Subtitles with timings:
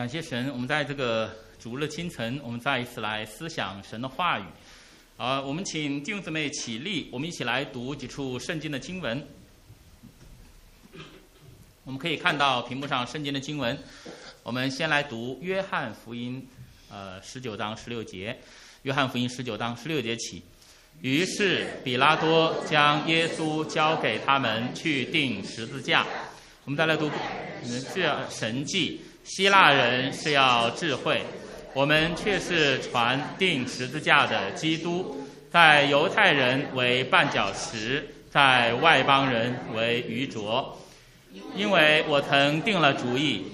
[0.00, 4.44] 感谢神，我们在这个主日清晨，我们再一次来思想神的话语。
[5.18, 9.22] 啊，我们请弟兄姊妹起立，我们一起来读几处圣经的经文。
[11.84, 13.78] 我们可以看到屏幕上圣经的经文。
[14.42, 16.48] 我们先来读约翰福音，
[16.88, 18.34] 呃，十九章十六节。
[18.84, 20.42] 约翰福音十九章十六节起，
[21.02, 26.06] 于是比拉多将耶稣交给他们去钉十字架。
[26.64, 27.10] 我们再来读
[27.94, 29.02] 这神迹。
[29.24, 31.22] 希腊人是要智慧，
[31.72, 40.76] 我们却是传定十字架的基督，在犹太人为绊脚石，在外邦人为愚拙。
[41.54, 43.44] 因为我曾定了主意，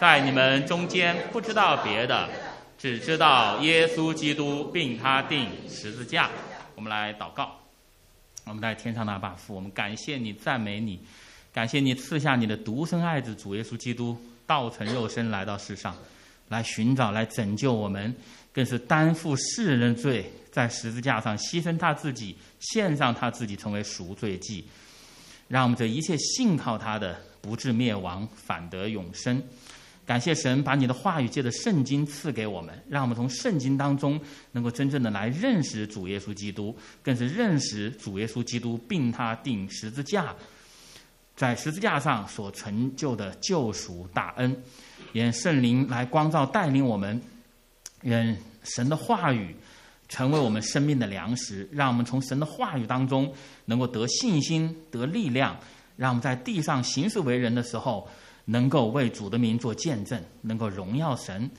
[0.00, 2.28] 在你们中间不知道别的，
[2.76, 6.28] 只知道耶稣基督并他定十字架。
[6.74, 7.56] 我们来祷告，
[8.46, 10.98] 我们在天上的阿爸父，我们感谢你，赞美你，
[11.52, 14.18] 感谢你赐下你的独生爱子主耶稣基督。
[14.50, 15.96] 道成肉身来到世上，
[16.48, 18.12] 来寻找、来拯救我们，
[18.52, 24.64] 更是担负世人的罪，在十字架上牺牲他自己，献上他自己，成为赎罪祭，
[25.46, 29.40] 让我们这一切信靠他的，不至灭亡，反得永生。
[30.04, 40.34] 感谢神把你的话语借着圣经赐给我们，让我们从圣经当中能够真正的来认识主耶稣基督，更是认识主耶稣基督并他定十字架。
[41.40, 44.62] 在十字架上所成就的救赎大恩，
[45.14, 47.18] 愿圣灵来光照带领我们，
[48.02, 49.56] 愿神的话语
[50.06, 53.32] 成为我们生命的粮食，让我们从神的话语当中
[53.64, 55.58] 能够得信心、得力量，
[55.96, 58.06] 让我们在地上行事为人的时候，
[58.44, 61.50] 能够为主的名做见证，能够荣耀神。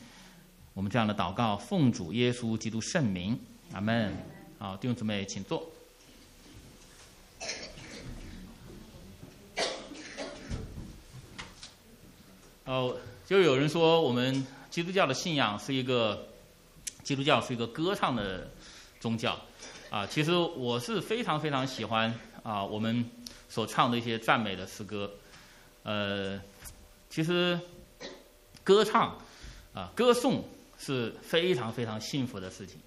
[0.75, 3.35] 我们这样的祷告，奉主耶稣基督圣名，
[3.73, 4.15] 阿门。
[4.59, 5.67] 好，弟兄姊妹，请坐。
[12.71, 12.95] 哦，
[13.27, 16.25] 就有人说我们基督教的信仰是一个
[17.03, 18.49] 基督教是一个歌唱的
[18.97, 19.37] 宗教，
[19.89, 23.05] 啊，其实我是非常非常喜欢啊我们
[23.49, 25.11] 所唱的一些赞美的诗歌，
[25.83, 26.39] 呃，
[27.09, 27.59] 其实
[28.63, 29.17] 歌唱
[29.73, 30.41] 啊歌颂
[30.79, 32.79] 是非常非常幸福的事情，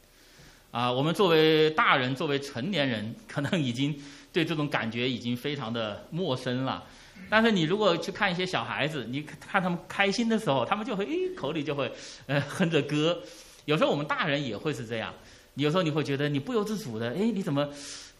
[0.70, 3.94] 啊，我们作为大人作为成年人，可能已经
[4.32, 6.84] 对这种感觉已经非常的陌生了。
[7.30, 11.90] 但是你如果去看一些小孩子，你看他们开心的时候，他们就会诶口里就会
[12.26, 13.20] 呃 哼着歌。
[13.64, 15.12] 有时候我们大人也会是这样，
[15.54, 17.68] 有时候你会觉得你不由自主的，诶你怎么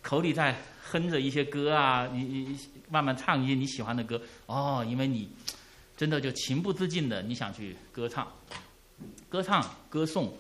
[0.03, 2.09] 口里在哼着一些歌啊？
[2.12, 5.28] 你你慢慢唱一些你喜欢的歌哦，因为你
[5.97, 8.26] 真的就情不自禁的你想去歌唱，
[9.28, 10.32] 歌唱歌颂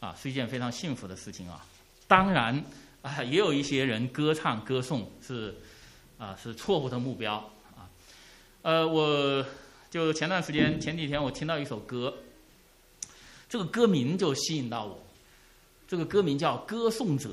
[0.00, 1.64] 啊是一件非常幸福的事情啊。
[2.06, 2.62] 当然
[3.02, 5.54] 啊，也有一些人歌唱歌颂是
[6.18, 7.50] 啊是错误的目标。
[8.64, 9.44] 呃，我
[9.90, 12.14] 就前段时间前几天我听到一首歌，
[13.46, 14.98] 这个歌名就吸引到我，
[15.86, 17.28] 这个歌名叫《歌颂者》。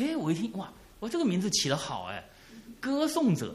[0.00, 2.24] 哎，我一听哇，我这个名字起得好哎，
[2.80, 3.48] 《歌颂者》。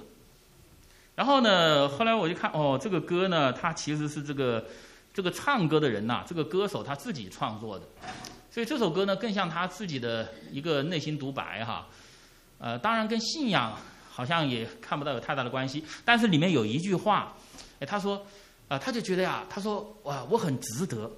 [1.16, 4.66] 然后呢，后来我就看哦，这个歌呢，它其实是这个
[5.14, 7.86] 这个唱歌的人呐，这个歌手他自己创作的，
[8.52, 11.88] 所以这首歌呢，更像他自己的一个内心独白哈。
[12.60, 13.80] 呃，当然跟信仰。
[14.16, 17.36] 好像也看不到有太大的关系，但是里面有一句话，
[17.82, 18.26] 哎，他说，
[18.70, 21.12] 啊，他就觉得呀，他说，哇，我很值得，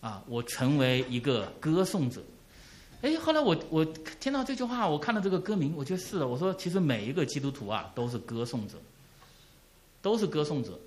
[0.00, 2.22] 啊，我成为一个歌颂者，
[3.02, 3.84] 哎，后来我我
[4.18, 8.78] 听到这句话，我看到这个歌名，我觉得是的，我说，其实每一个基督徒啊，都是歌颂者，
[10.00, 10.80] 都是歌颂者，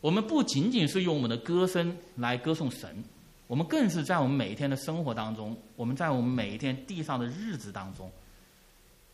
[0.00, 3.04] 我们不仅仅是用我们的歌声来歌颂神，
[3.46, 8.10] 我们更是在我们每一天的生活当中，我们在我们每一天地上的日子当中，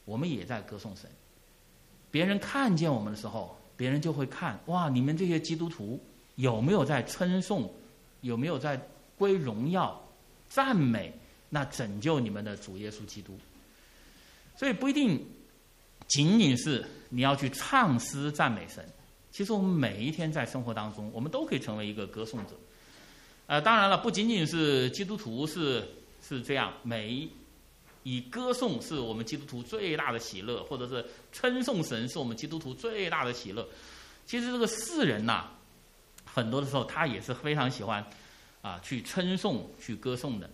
[0.07, 1.11] 我们也在歌颂神。
[2.15, 6.01] 别人看见我们的时候，别人就会看哇，你们这些基督徒
[6.37, 7.69] 有没有在称颂，
[8.21, 8.81] 有没有在
[9.19, 10.01] 归荣耀、
[10.47, 11.13] 赞美
[11.51, 13.37] 那拯救你们的主耶稣基督？
[14.57, 15.27] 所以不一定
[16.07, 18.89] 仅仅是你要去唱诗赞美神，
[19.33, 22.53] 其实我们每一天在生活当中，我们都可以成为一个歌颂者。
[23.49, 25.85] 呃，当然了，不仅仅是基督徒是
[26.23, 27.29] 是这样，每。
[28.05, 33.67] 以歌颂是我们基督徒最大的喜乐，或者是称颂神是我们基督徒最大的喜乐。
[34.25, 35.45] 其实这个世人呐，
[36.25, 38.05] 很多的时候他也是非常喜欢
[38.63, 40.49] 啊去称颂、去歌颂的。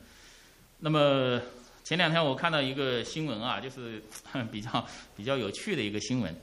[0.78, 1.40] 那么
[1.84, 4.02] 前两天我看到一个新闻啊，就是
[4.50, 4.86] 比较
[5.16, 6.34] 比较有趣的一个新闻，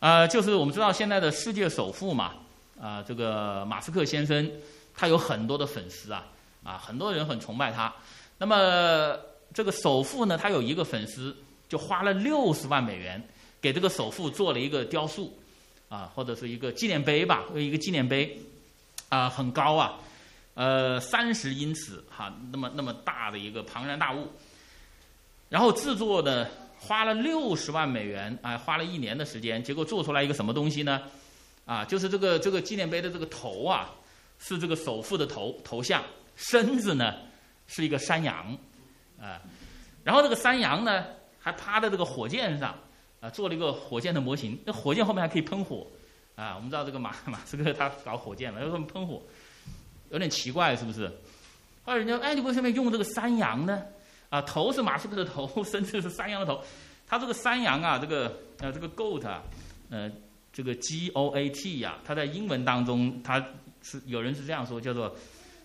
[0.00, 2.34] 啊，就是我们知道现在的世界首富嘛，
[2.80, 4.50] 啊，这个马斯克先生，
[4.94, 6.26] 他有很多的粉丝啊，
[6.64, 7.94] 啊，很多人很崇拜他。
[8.38, 9.16] 那么
[9.54, 11.36] 这个首富呢，他有一个粉丝，
[11.68, 13.22] 就花了六十万美元
[13.60, 15.36] 给这个首富做了一个雕塑，
[15.88, 18.38] 啊，或者是一个纪念碑吧，一个纪念碑，
[19.08, 19.98] 啊，很高啊。
[20.54, 24.26] 呃，三十英尺哈，那么那么大的一个庞然大物，
[25.48, 26.50] 然后制作的
[26.80, 31.00] 花了六十万美元，哎，花了一年的时间，结果做出来一个什么东西呢？
[31.64, 33.94] 啊，就是这个这个纪念碑的这个头啊，
[34.40, 36.02] 是这个首富的头头像，
[36.34, 37.14] 身子呢
[37.68, 38.58] 是一个山羊，
[39.20, 39.40] 啊，
[40.04, 41.04] 然后这个山羊呢
[41.38, 42.74] 还趴在这个火箭上，
[43.20, 45.86] 啊，做了一个火箭的模型，那火箭后面还可以喷火，
[46.36, 49.22] 啊，我们知道这个马 马斯克他搞火箭嘛，要这么喷火。
[50.10, 51.06] 有点奇怪，是不是？
[51.84, 53.82] 后来人家，哎，你为什么用这个山羊呢？
[54.30, 56.62] 啊，头是马斯克的头， 身子是山羊的头。
[57.06, 59.42] 他这个山羊啊，这个呃，这个 goat 啊，
[59.90, 60.10] 呃，
[60.50, 63.38] 这个 G O A T 呀，它在英文当中，它
[63.82, 65.14] 是有人是这样说，叫做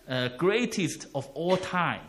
[0.06, 2.00] 呃 greatest of all time，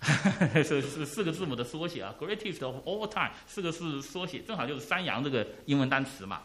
[0.64, 6.40] 是是四个字母的缩写啊，greatest of all time 四个字缩写，正好就是山羊这个英文单词嘛。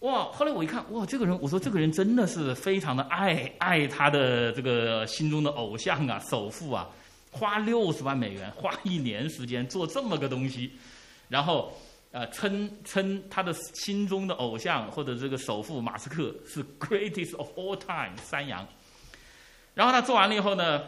[0.00, 0.26] 哇！
[0.26, 6.88] 后来我一看，哇，这个人，我说这个人真的是非常的爱爱他的这个心中的偶像啊，首富啊，
[7.32, 10.70] 花六十万美元，花一年时间做这么个东西，
[11.28, 11.76] 然后
[12.12, 18.64] 呃，称称他的心中的偶像或者这个首富马斯克是 greatest of all time 山羊。
[19.74, 20.80] 然后他做完了以后呢，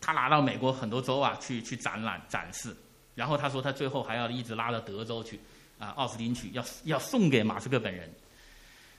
[0.00, 2.74] 他拿到美国很多州啊去去展览展示，
[3.14, 5.38] 然后他说他最后还要一直拉到德州去
[5.78, 8.10] 啊，奥斯汀去，要要送给马斯克本人。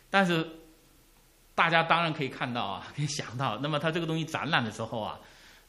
[0.10, 0.46] 但是，
[1.56, 5.20] 大家当然可以看到啊，可以想到，那么他这个东西展览的时候啊，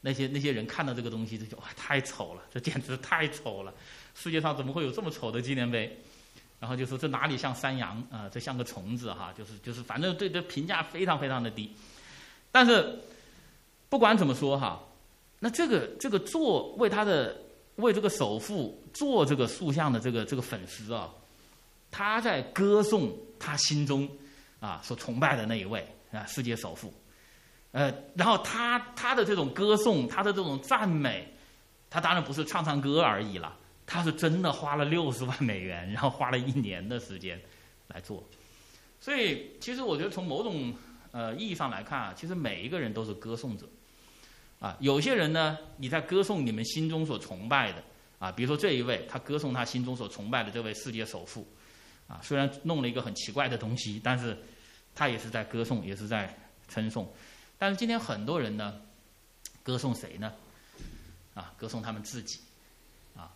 [0.01, 3.73] 那些那些人看到这个东西就哇太丑了，这简直太丑了，
[4.15, 5.97] 世界上怎么会有这么丑的纪念碑？
[6.59, 11.75] 然后就说这哪里像山羊啊，这像个虫子哈，就是就是反正对这评价非常非常的低。
[12.51, 13.01] 但是
[13.89, 14.81] 不管怎么说哈，
[15.43, 17.37] 那这个这个做为他的
[17.77, 21.13] 为这个首富做这个塑像的这个这个粉丝啊，
[21.91, 24.09] 他在歌颂他心中。
[24.63, 26.95] 啊，所崇拜的那一位啊，世界首富，
[27.73, 31.27] 呃，然后他他的这种歌颂，他的这种赞美，
[31.91, 37.37] 他当然不是唱唱歌而已了，他是真的花了六十万美元，然后花了一年的时间
[37.89, 38.23] 来做。
[39.01, 40.73] 所以，其实我觉得从某种
[41.11, 43.69] 呃意义上来看啊，其实每一个人都是歌颂者。
[44.63, 47.83] 啊，有些人呢，你在歌颂你们心中所崇拜的
[48.19, 51.47] 啊，比如说这一位，他歌颂他心中所崇拜的这位世界首富，
[52.09, 54.35] 啊，虽然弄了一个很奇怪的东西，但是。
[54.95, 56.39] 他也是在歌颂，也是在
[56.69, 57.11] 称颂，
[57.57, 58.79] 但是今天很多人呢，
[59.63, 60.31] 歌颂谁呢？
[61.33, 62.39] 啊，歌颂他们自己，
[63.17, 63.33] 啊，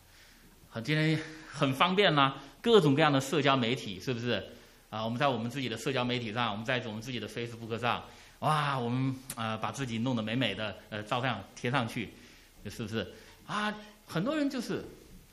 [0.68, 1.18] 很今天
[1.50, 4.46] 很方便啦，各种各样的社交媒体是不是？
[4.90, 8.04] 啊，我们在我们自己的社交媒体上，我们在我们自己的 Facebook 上，
[8.40, 12.10] 哇，我们啊把自己弄得美美的，呃，照相贴上去，
[12.70, 13.06] 是不是？
[13.46, 13.74] 啊，
[14.06, 14.84] 很多人就是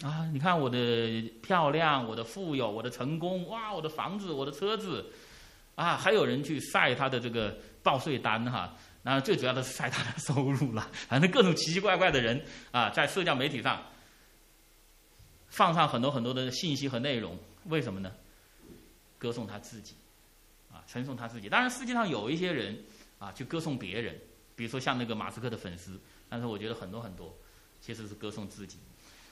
[0.02, 5.06] 啊，你看我的漂亮，我的富有，我的成功，哇，我的房子，我的车子。
[5.76, 8.72] 啊，还有人去晒他的这个报税单哈，
[9.02, 12.40] 那最主要的是晒他的收入了，反正各种奇奇怪怪的人
[12.72, 13.82] 啊，在社交媒体上
[15.48, 18.12] 放上很多很多的信息和内容，为什么呢？
[19.18, 19.96] 歌颂他自己，
[20.72, 21.50] 啊，称颂他自己。
[21.50, 22.78] 当然，世界上有一些人
[23.24, 24.20] 啊，去歌颂别人，
[24.54, 25.98] 比如说像那个马斯克的粉丝，
[26.28, 27.34] 但是我觉得很多很多
[27.80, 28.78] 其实是歌颂自己。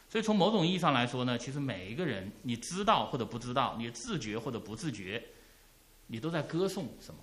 [0.09, 5.21] 所以从某种意义上来说呢，其实每一个人，你知道或者不知道，你自觉或者不自觉。
[6.07, 7.19] 你都在歌颂什么？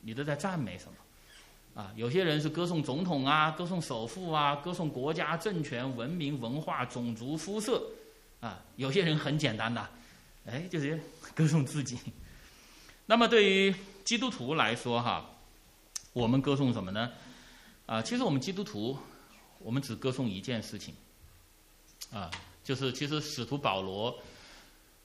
[0.00, 1.80] 你都在赞美什么？
[1.80, 7.82] 啊，有些人是歌颂总统啊，歌颂首富啊，歌颂国家政权、文明、文化、种族、肤色，
[8.40, 9.88] 啊，有些人很简单的，
[10.46, 11.00] 哎，就是
[11.34, 11.96] 歌颂自己。
[13.06, 13.74] 那么对于
[14.04, 15.30] 基督徒来说，哈，
[16.12, 17.10] 我们歌颂什么呢？
[17.86, 18.96] 啊，其实我们基督徒，
[19.58, 20.94] 我们只歌颂一件事情，
[22.12, 22.30] 啊，
[22.62, 24.16] 就是其实使徒保罗，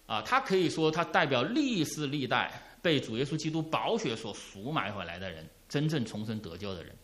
[0.05, 2.63] 啊，他可以说他代表历世历代。
[2.79, 6.95] 被主耶稣基督宝血所赎买回来的人，真正重生得救的人，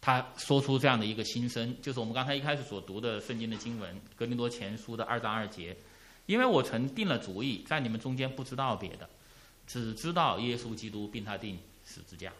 [0.00, 5.76] 他说出这样的一个心声，就是我们刚才一开始所读的圣经的经文《格林多前书》的二章二节。
[6.26, 9.08] 因为我曾定了主意，在你们中间不知道别的，
[9.66, 12.32] 只知道耶稣基督并他定十字架。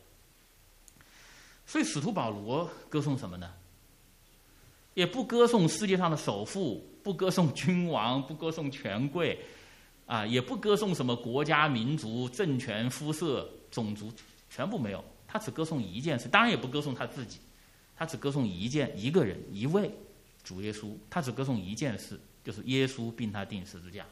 [1.66, 3.50] 所以使徒保罗歌颂什么呢？
[4.94, 9.38] 也不歌颂世界上的首富，不歌颂君王，不歌颂权贵。
[10.04, 14.12] 啊，也不歌颂什么国家、民族、政权、肤色、种族，
[14.50, 15.02] 全部没有。
[15.26, 17.38] 他只歌颂一件事，当然也不歌颂他自己，
[17.96, 19.90] 他只歌颂一件、一个人、一位
[20.44, 20.92] 主耶稣。
[21.08, 24.04] 他只歌颂一件事，就是耶稣并他定十字架。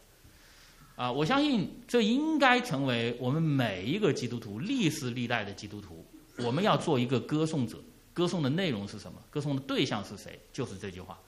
[0.96, 6.06] 啊，我相信这应该成为我们每一个基督徒历史历代的基督徒，
[6.44, 7.78] 我们要做一个歌颂者。
[8.12, 9.22] 歌颂的内容是什么？
[9.30, 10.38] 歌颂的对象是谁？
[10.52, 11.18] 就是这句话。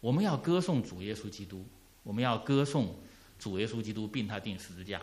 [0.00, 1.64] 我们要歌颂主耶稣基督，
[2.02, 2.94] 我们要歌颂。
[3.38, 5.00] 主耶稣基督并他定十字架。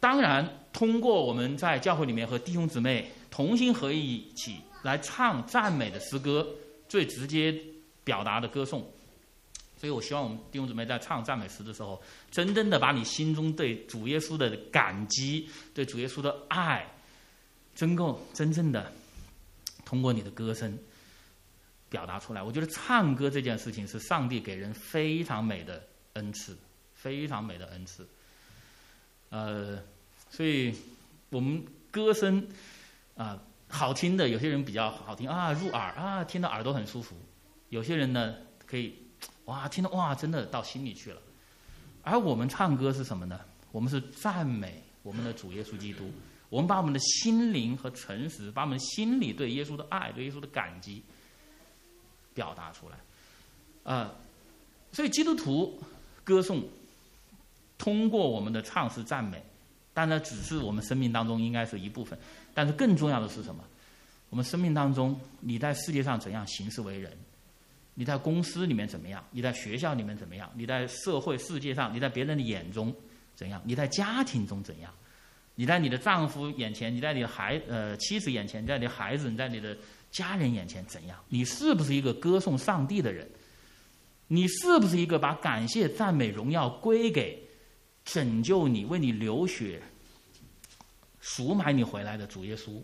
[0.00, 6.44] 当然，通过我们在教会里面和弟兄姊妹同心合意一起来唱赞美的诗歌，
[6.88, 7.56] 最直接
[8.02, 8.84] 表达的歌颂。
[9.86, 16.84] 所以我希望我们弟兄姊妹在唱赞美诗的时候，真正的把你心中对主耶稣的感激、对主耶稣的爱，
[17.72, 18.90] 真够真正的
[19.84, 20.76] 通过你的歌声
[21.88, 22.42] 表达出来。
[22.42, 25.80] 我觉得唱歌这件事情是上帝给人非常美的
[26.14, 26.56] 恩赐，
[26.92, 28.04] 非常美的恩赐。
[29.30, 29.80] 呃，
[30.30, 30.74] 所以
[31.30, 32.44] 我们歌声
[33.14, 37.14] 啊好听的，有些人比较好听啊入耳啊，听到耳朵很舒服；
[37.68, 38.34] 有些人呢
[38.66, 38.92] 可以。
[39.46, 41.20] 哇，听到哇，真的到心里去了。
[42.02, 43.40] 而我们唱歌是什么呢？
[43.72, 46.08] 我们是赞美我们的主耶稣基督。
[46.48, 51.02] 我们把我们的心灵和诚实，把我们心里对耶稣的爱、对耶稣的感激
[52.34, 52.96] 表达出来。
[53.82, 54.14] 啊，
[54.92, 55.82] 所以基督徒
[56.22, 56.62] 歌颂，
[57.76, 59.44] 通过我们的唱诗赞美，
[59.92, 62.16] 当然只是我们生命当中应该是一部分。
[62.54, 63.64] 但是更重要的是什么？
[64.30, 67.16] 我们生命当中，你在世界上怎样行事为人？
[67.98, 69.24] 你在公司里面怎么样？
[69.30, 70.50] 你在学校里面怎么样？
[70.54, 72.94] 你在社会世界上，你在别人的眼中
[73.34, 73.60] 怎样？
[73.64, 74.92] 你在家庭中怎样？
[75.54, 79.74] 你在你的丈夫眼前，你在你的孩呃妻子眼前，你在你的孩子，你在你的
[80.10, 81.18] 家人眼前怎样？
[81.30, 83.26] 你是不是一个歌颂上帝的人？
[84.28, 87.42] 你是不是一个把感谢、赞美、荣耀归给
[88.04, 89.80] 拯救你、为你流血、
[91.20, 92.82] 赎买你回来的主耶稣？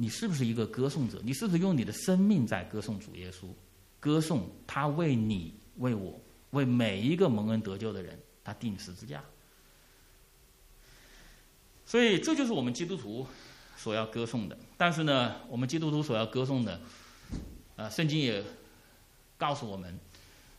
[0.00, 1.20] 你是不是一个歌颂者？
[1.22, 3.48] 你是不是用你的生命在歌颂主耶稣，
[4.00, 6.18] 歌颂他为你、为我、
[6.52, 9.22] 为每一个蒙恩得救的人，他定十字架？
[11.84, 13.26] 所以这就是我们基督徒
[13.76, 14.56] 所要歌颂的。
[14.78, 16.80] 但是呢，我们基督徒所要歌颂的，
[17.76, 18.42] 呃，圣经也
[19.36, 20.00] 告诉我们，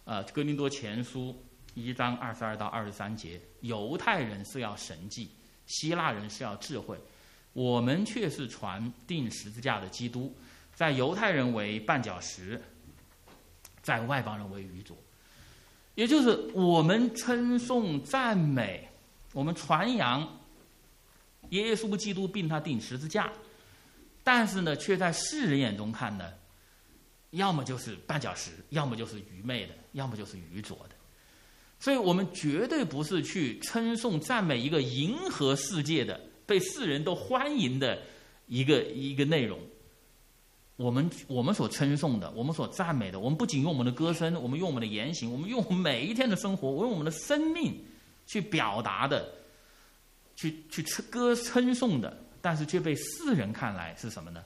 [0.06, 1.30] 呃，《哥林多前书》
[1.74, 5.32] 一章二十二到二十三节，犹太人是要神迹，
[5.66, 6.96] 希腊人是要智慧。
[7.54, 10.34] 我们却是传定十字架的基督，
[10.74, 12.62] 在犹太人为绊脚石，
[13.82, 14.96] 在外邦人为愚拙。
[15.96, 18.90] 也就是我们称颂赞美，
[19.34, 20.40] 我们传扬
[21.50, 23.30] 耶稣基督并他定十字架，
[24.24, 26.32] 但是呢，却在世人眼中看呢，
[27.32, 30.96] 要么就是绊脚石，要么就是愚昧的，要么就是愚拙的。
[31.78, 36.18] 所以我们绝对不是去称颂赞美一个迎合世界的。
[36.52, 37.98] 被世人都欢迎的
[38.48, 39.58] 一个一个内容，
[40.76, 47.82] 我们我们所称颂的，我们所赞美的，我们不仅用我们的歌声，我们用我们的言行，我们用每一天的生活，我用我们的生命
[48.28, 49.34] 去表达的，
[50.36, 54.44] 去去歌称颂的，但是却被世人看来是什么呢？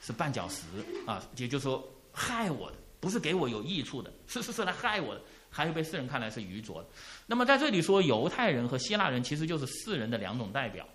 [0.00, 0.62] 是绊脚石
[1.06, 5.20] 啊，也就是说害我的，不是给我有益处的，是是是来害我的。
[5.52, 6.88] 还有被世人看来是愚拙的。
[7.26, 10.86] 那么在这里说，犹太人和希腊人其实就是世人的两种代表。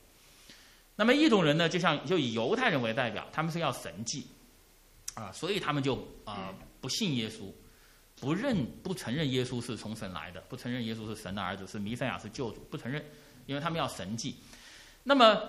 [0.96, 4.26] 那么一种人呢，就像就以犹太人为代表，他们是要神迹，
[5.14, 7.52] 啊，所以他们就啊不信耶稣，
[8.20, 13.04] 不认不承认耶稣是从神来的，不承认耶稣是神的儿子，是弥赛亚是救主，不承认，
[13.46, 14.36] 因为他们要神迹。
[15.04, 15.42] 那么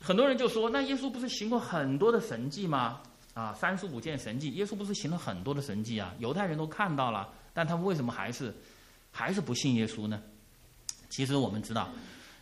[0.00, 3.02] 很多人就说，那耶稣不是行过很多的神迹吗？
[3.34, 6.14] 啊，三十五件神迹，耶稣不是行了很多的神迹啊？
[6.18, 8.54] 犹太人都看到了，但他们为什么还是
[9.10, 10.22] 还是不信耶稣呢？
[11.10, 11.90] 其实我们知道，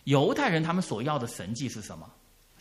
[0.04, 2.08] 犹太人他们所要的神迹是什么？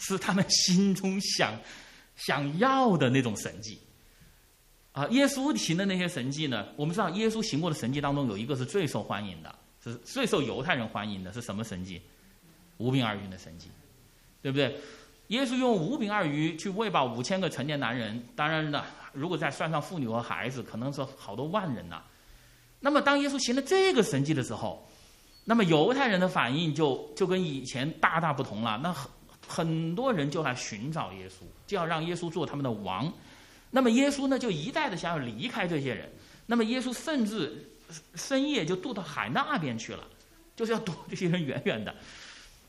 [0.05, 1.53] 是他们心中想
[2.15, 3.79] 想要的那种神迹，
[4.91, 6.67] 啊，耶稣行的那些神迹呢？
[6.75, 12.01] 我们知道，耶稣行过的神迹当中有一个是最受欢迎的，是最受犹太人欢迎的，是什么神迹？
[12.77, 13.69] 五饼二鱼的神迹，
[14.41, 14.75] 对不对？
[15.27, 22.03] 耶稣用五饼二鱼去喂饱五千个成年男人，当然了，如果再算上妇女和孩子，可能是好多万人呐。
[22.79, 24.85] 那么，当耶稣行了这个神迹的时候，
[25.45, 28.77] 那么犹太人的反应就就跟以前大大不同了。
[28.83, 28.93] 那
[29.47, 29.83] 很。
[29.95, 33.13] 多人就来寻找耶稣，就要让耶稣做他们的王。
[33.69, 36.11] 那么耶稣呢，就一再的想要离开这些人。
[36.47, 37.71] 那么耶稣甚至
[38.15, 40.03] 深夜就渡到海那边去了，
[40.55, 41.93] 就是要躲这些人远远的。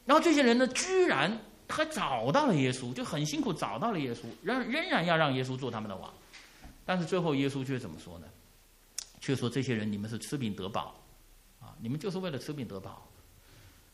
[0.05, 6.13] 然后这些人呢，居然还找到了耶稣，就很辛苦找到了耶稣，仍仍然要让耶稣做他们的王。
[6.85, 8.27] 但是最后耶稣却怎么说呢？
[9.19, 10.95] 却说这些人你们是吃饼得饱，
[11.59, 13.09] 啊，你们就是为了吃饼得饱。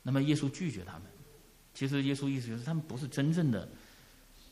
[0.03, 1.03] 那么耶稣拒绝他们。
[1.81, 3.67] 其实耶稣意思就是，他们不是真正的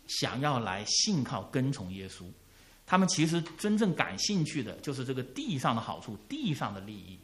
[0.06, 2.24] 想要来信靠跟从耶稣，
[2.86, 7.18] 他们其实真正感兴趣的就是这个地上的好处、地上的利益。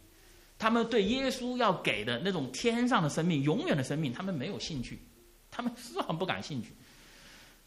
[0.59, 4.99] 他们对耶稣要给的那种天上的生命、永远的生命，他们没有兴趣，
[5.51, 6.75] 他们丝毫不感兴趣。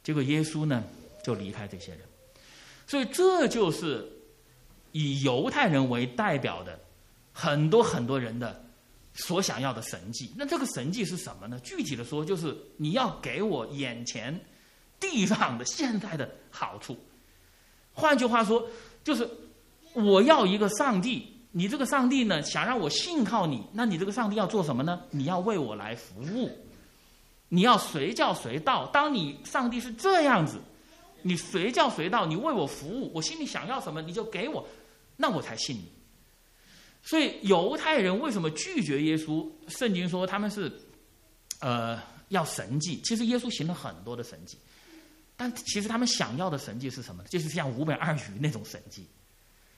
[0.04, 0.84] 结果耶稣呢，
[1.24, 2.02] 就离开这些人。
[2.86, 4.08] 所以这就是
[4.92, 6.80] 以犹太人为代表的
[7.34, 8.64] 很多很多人的。
[9.18, 11.60] 所想要的神迹，那这个神迹是什么呢？
[11.64, 14.40] 具体的说，就是你要给我眼前
[15.00, 16.96] 地上的现在的好处。
[17.94, 18.64] 换句话说，
[19.04, 19.28] 就是
[19.94, 25.02] 我要一个上帝，你这个上帝呢，想让我信靠你，那你这个上帝要做什么呢？
[25.10, 26.52] 你要为我来服务，
[27.50, 28.86] 你要随叫随到。
[28.88, 30.60] 当你上帝是这样子，
[31.24, 34.68] 你随叫随到，你为我服务，我心里想要什么你就给我，
[35.16, 35.97] 那我才信你。
[37.04, 39.50] 所以犹太人为什么拒绝耶稣？
[39.70, 40.70] 圣经说他们是，
[41.62, 43.00] 呃，要神迹。
[43.06, 44.58] 其实耶稣行了很多的神迹，
[45.38, 47.24] 但其实他们想要的神迹是什么？
[47.30, 49.08] 就是像五本二鱼那种神迹，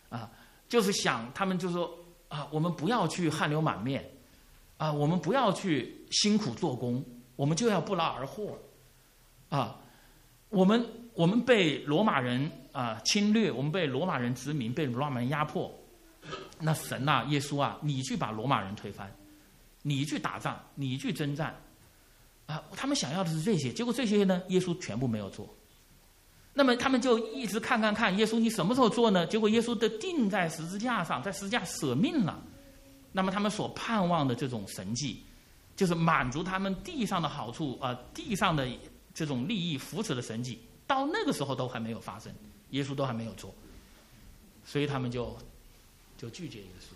[0.09, 0.31] 啊，
[0.67, 1.95] 就是想他们就说
[2.29, 4.09] 啊，我们不要去汗流满面，
[4.77, 8.57] 啊，我们不要去辛苦做工，我们就要不劳而获，
[9.49, 9.79] 啊，
[10.49, 10.83] 我们
[11.13, 15.78] 我们被罗马人啊侵略，我们被罗马人殖民，被罗马人压迫。
[16.59, 19.09] 那神呐，耶稣啊，你去把罗马人推翻，
[19.81, 21.55] 你去打仗，你去征战，
[22.45, 25.47] 啊，他们想要的是这些，结果这些呢，耶稣全部没有做。
[26.53, 29.25] 那么他们就一直看看看，耶稣你什么时候做呢？
[29.27, 32.41] 结果耶稣的钉在十字架上，在十字架舍命了。
[33.13, 35.23] 那么他们所盼望的这种神迹，
[35.75, 38.67] 就是满足他们地上的好处啊，地上的
[39.13, 42.33] 这种利益扶持的神迹，到那个时候都还没有发生，
[42.71, 43.53] 耶稣都还没有做，
[44.65, 45.37] 所以他们就。
[46.19, 46.91] 就拒绝耶稣，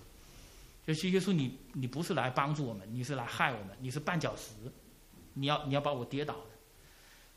[0.85, 4.51] 就是耶稣，你你不是来帮助我们，你是来害我们，你是绊脚石，
[5.33, 6.35] 你要你要把我跌倒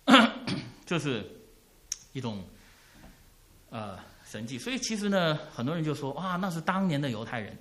[0.07, 0.33] 的，
[0.85, 1.25] 这是
[2.13, 2.45] 一种
[3.71, 4.59] 呃神迹。
[4.59, 7.57] 所以其实呢，很多人就说哇，那是当年的犹太人。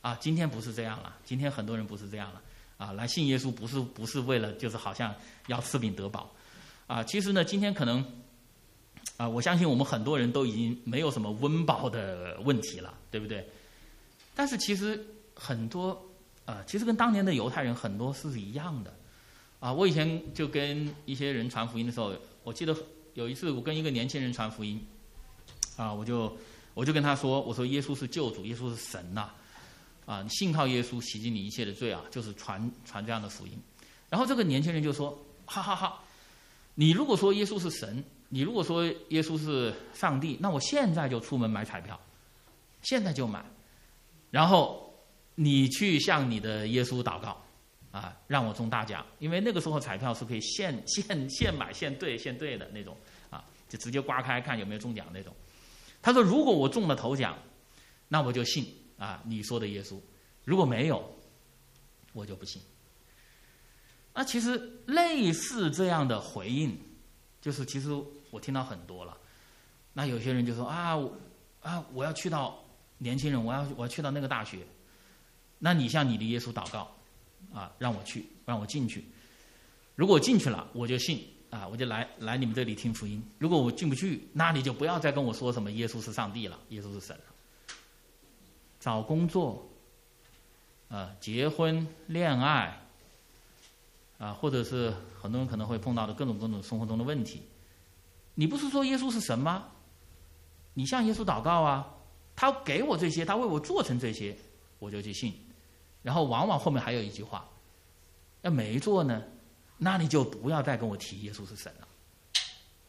[0.00, 2.42] 啊，今天不是这样了，今天很多人不是这样了。
[2.76, 5.14] 啊，来信耶稣不是不是为了就是好像
[5.46, 6.30] 要吃饼得饱。
[6.86, 8.04] 啊，其实呢，今天可能
[9.16, 13.48] 啊，我相信我们很多人都已经没有什么温饱的问题了，对不对？
[14.34, 16.00] 但是其实很多
[16.44, 18.92] 啊，其实跟当年的犹太人很多是一样的
[19.60, 19.72] 啊。
[19.72, 22.12] 我以前就跟一些人传福音的时候，
[22.42, 22.76] 我记得
[23.14, 24.84] 有一次我跟一个年轻人传福音
[25.76, 26.36] 啊，我就
[26.74, 29.30] 我就跟他说，我说耶稣是救主，耶稣是神呐
[30.04, 33.52] 啊，信靠耶稣洗净你一切的罪啊，就是传传这样的福音。
[34.10, 35.16] 然后这个年轻人就说：
[35.46, 36.00] 哈哈哈，
[36.74, 41.98] 你如果说耶稣是神，你如果说耶稣是上帝，那我现在就出门买彩票，
[42.82, 43.44] 现在就买。
[44.34, 44.92] 然后
[45.36, 47.40] 你去向你的耶稣祷告，
[47.92, 52.96] 啊，让我中大奖，因为那个时候彩票是可以现 现现买现兑现兑的那种，
[53.30, 55.32] 啊，就直接刮开看有没有中奖那种。
[56.02, 57.38] 他说：“如果我中了头奖，
[58.08, 58.66] 那我就信
[58.98, 60.00] 啊你说的耶稣；
[60.44, 61.08] 如果没有，
[62.12, 62.60] 我就不信。”
[64.12, 66.76] 那其实类似这样的回应，
[67.40, 67.90] 就是其实
[68.32, 69.16] 我听到很多了。
[69.92, 70.98] 那有些人就说：“啊，
[71.60, 72.60] 啊，我要去到。”
[72.98, 74.66] 年轻人，我要我要去到那个大学，
[75.58, 76.90] 那你向你的耶稣祷告，
[77.52, 79.04] 啊，让我去，让我进去。
[79.94, 83.22] 如果进去了，我就信啊，我就来来你们这里听福音。
[83.38, 87.24] 如果我进不去，那你就不要再跟我说什么耶稣是上帝了，耶稣是神了。
[88.80, 89.68] 找工作，
[90.88, 92.80] 啊，结婚、恋爱，
[94.18, 97.42] 啊，或者是很多人可能会碰到的各种各种生活中的问题，
[98.34, 99.68] 你不是说耶稣是神吗？
[100.74, 101.90] 你向耶稣祷告啊。
[102.36, 104.36] 他给我这些，他为我做成这些，
[104.78, 105.32] 我就去信。
[106.02, 107.48] 然后往往后面还有一句话：
[108.42, 109.22] 要没做呢，
[109.78, 111.88] 那你就不要再跟我提耶稣是神了，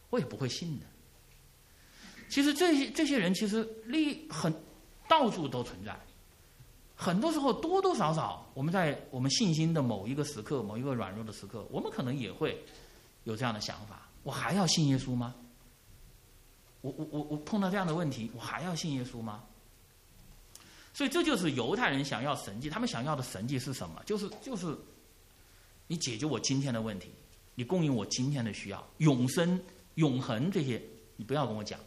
[0.10, 0.86] 我也不会信的。
[2.28, 4.54] 其实这些这些人其实利很
[5.08, 5.98] 到处都存在，
[6.96, 12.62] 很多时候多多少少我们在我们信心的某一个时刻、某一个软弱的时刻，我们可能也会
[13.24, 15.36] 有这样的想法：我还要信耶稣吗？
[16.86, 19.44] 我我我我碰到这样的问题，我还要信耶稣吗？
[20.94, 24.04] 所以这就是犹太人想要神迹，他们想要的神迹是什么？
[24.06, 24.78] 就是就是，
[25.88, 27.10] 你解决我今天的问题，
[27.56, 29.60] 你供应我今天的需要，永生、
[29.96, 30.80] 永恒这些，
[31.16, 31.80] 你不要跟我讲。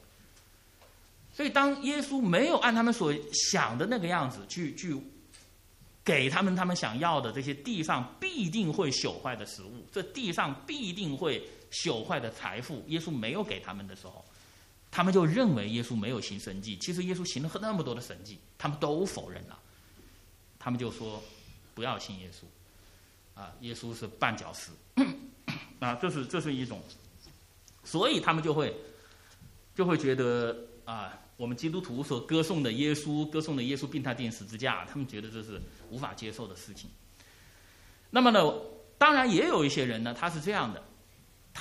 [1.32, 5.00] 所以当耶稣没有按他们所想的那个样子去去
[6.04, 14.24] 给他们他们想要的这些地上必定会朽坏的食物，这地上必定会朽坏的财富，耶稣没有给他们的时候。
[14.98, 19.56] 他们就认为耶稣没有行神迹，其实耶稣行了那么多的神迹，他们都否认了。
[20.58, 21.22] 他们就说
[21.72, 24.72] 不要信耶稣，啊，耶稣是绊脚石，
[25.78, 26.82] 啊，这是这是一种，
[27.84, 28.74] 所以他们就会
[29.72, 36.90] 就会觉得啊，我们基督徒所歌颂的耶稣，歌颂的耶稣病态钉十字架，他们觉得这是无法接受的事情。
[38.10, 38.40] 那么呢，
[38.98, 40.82] 当然也有一些人呢，他是这样的。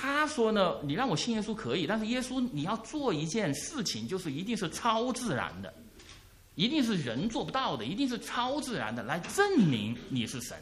[0.00, 5.74] 他说呢，你让我信耶稣可以，但是耶稣你要做一件事情，就是一定是超自然的，
[6.54, 10.56] 一定是人做不到的，一定是超自然的，来证明你是神，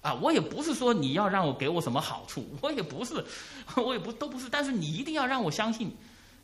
[0.00, 3.22] 啊，我也不是说你要让我给我什么好处，我也不是，
[3.76, 5.94] 我也不都不是，但是你一定要让我相信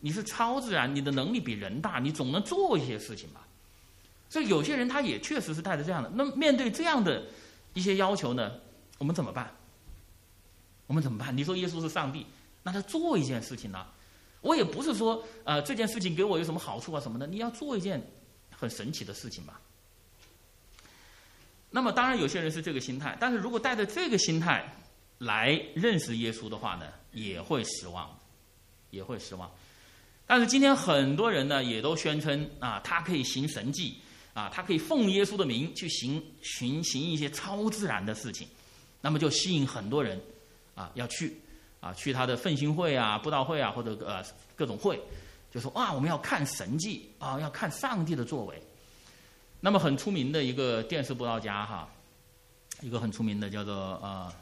[0.00, 3.46] 你是超自然，你的能力比人大，你总能做一些事情吧。
[4.28, 6.12] 所以有些人他也确实是带着这样的。
[6.14, 7.24] 那面对这样的
[7.72, 8.52] 一些要求呢，
[8.98, 9.50] 我们怎么办？
[10.90, 11.36] 我们怎么办？
[11.36, 12.26] 你说耶稣是上帝，
[12.64, 13.86] 那他做一件事情呢？
[14.40, 18.04] 我也不是说呃这件事情给我有什么好处啊什么的，你要做一件
[18.50, 19.60] 很神奇的事情吧。
[21.70, 24.68] 那么当然有些人是这个心态，但是如果带着这个心态
[25.18, 28.18] 来认识耶稣的话呢，也会失望，
[28.90, 29.48] 也会失望。
[30.26, 33.96] 但是今天很多人呢，也都宣称啊，他可以行神迹，
[34.34, 38.48] 啊，他可以奉耶稣的名去行行行一些超自然的事情，
[39.00, 40.20] 那么就吸引很多人
[40.80, 41.38] 啊要去
[41.80, 44.24] 啊去他的奋兴会啊、布道会啊或者呃
[44.56, 44.98] 各种会，
[45.50, 48.62] 就说啊我们要看神迹啊，要看上帝的作为。
[49.60, 51.86] 那么很出名的一个电视布道家哈，
[52.80, 54.32] 一个很出名的叫做呃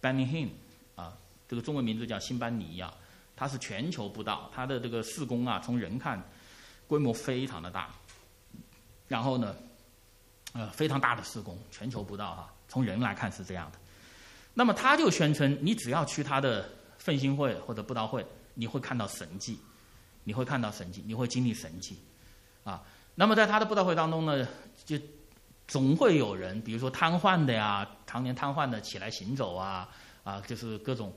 [0.00, 0.50] b e n n y h i n
[0.96, 2.92] 啊，这个中文名字叫辛班尼啊，
[3.36, 6.20] 他是全球布道，他的这个事工啊，从人看
[6.88, 7.88] 规模非常的大，
[9.06, 9.54] 然后呢，
[10.54, 13.78] 呃非常大的事工，全球布道哈，从人来看是这样的。
[14.58, 16.66] 那么他就宣称，你只要去他的
[16.96, 19.58] 奋兴会或者布道会，你会看到神迹，
[20.24, 21.98] 你会看到神迹，你会经历神迹，
[22.64, 22.82] 啊。
[23.14, 24.48] 那么在他的布道会当中呢，
[24.86, 24.98] 就
[25.68, 29.86] 总会有人，比如说瘫痪的呀，常年瘫痪的起来行走啊，
[30.24, 31.12] 啊，就是各种，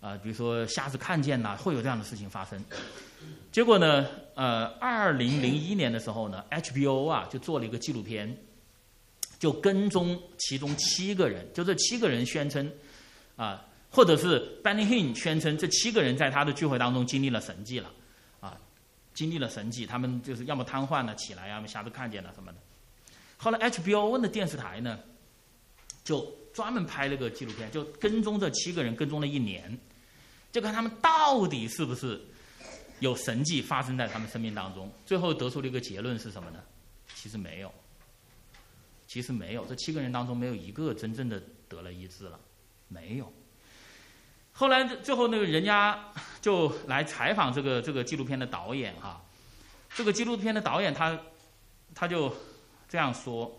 [0.00, 2.58] 啊，比如说瞎子看见呐，会有这样的事情发生。
[3.52, 8.34] 结果呢，呃，二零零一年的时候呢，HBO 啊就做了一个纪录片，
[9.38, 12.70] 就跟踪其中七个人，就这七个人宣称，
[13.36, 17.90] 啊，或者是 Benny Hinn 宣称这七个人在他的聚会当中经历了神迹了。
[18.40, 18.58] 啊
[19.14, 22.58] 经历了神迹，他们就是要么瘫痪了起来，要么瞎子看见了什么的。
[23.36, 25.00] 后来 HBO 的电视台呢，
[26.04, 29.76] 就专门拍了个纪录片，就跟踪这七个人，跟踪了一年，
[30.52, 32.20] 就看他们到底是不是
[33.00, 34.88] 有神迹发生在他们生命当中。
[35.04, 36.62] 最后得出了一个结论是什么呢？
[37.16, 37.74] 其实没有，
[39.08, 42.38] 其实没有，这七个人当中没有一个真正的得了医治了，
[42.88, 43.32] 没有。
[44.52, 49.24] 后来最后那个人家 就来采访这个这个纪录片的导演哈，
[49.94, 51.18] 这个纪录片的导演他
[51.94, 52.30] 他就
[52.86, 53.58] 这样说，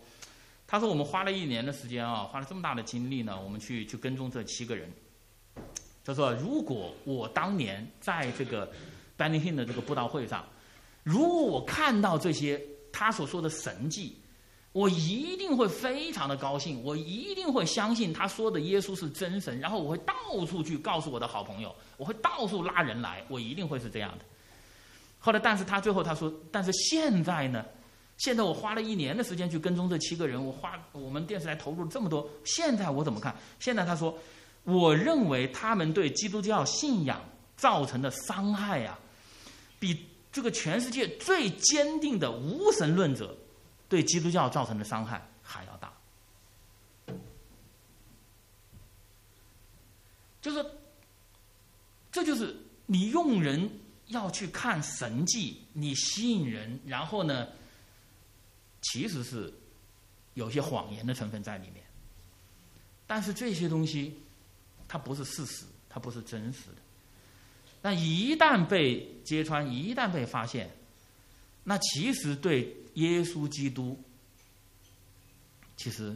[0.68, 4.88] 他说我们花了一年的时间啊，花了这么大的精力呢，我们去去跟踪这七个人。
[6.04, 8.70] 他说如果我当年在这个
[9.18, 10.48] Benny Hinn 的这个布道会上，
[11.02, 14.16] 如果我看到这些他所说的神迹。
[14.72, 20.14] 我一定会非常的高兴，我一定会相信他说的耶稣是真神，然后我会到
[20.46, 24.24] 处去告诉我的好朋友，我会到处拉人来，我一定会是这样的。
[25.18, 27.64] 后来，但是他最后他说，但是现在呢？
[28.18, 33.34] 现在我花了一年的时间去跟踪这七个人，我花我们电视台投入了这么多，现在我怎么看？
[33.58, 34.16] 现在他说，
[34.62, 37.20] 我认为他们对基督教信仰
[37.56, 38.98] 造成的伤害呀，
[39.78, 43.34] 比这个全世界最坚定的无神论者。
[43.90, 45.92] 对基督教造成的伤害还要大，
[50.40, 50.64] 就是，
[52.12, 53.68] 这就是你用人
[54.06, 57.48] 要去看神迹，你吸引人，然后呢，
[58.80, 59.52] 其实是
[60.34, 61.84] 有些谎言的成分在里面，
[63.08, 64.16] 但是这些东西
[64.86, 66.76] 它不是事实，它不是真实的，
[67.82, 70.70] 但一旦被揭穿，一旦被发现，
[71.64, 72.76] 那其实对。
[72.94, 73.98] 耶稣基督
[75.76, 76.14] 其实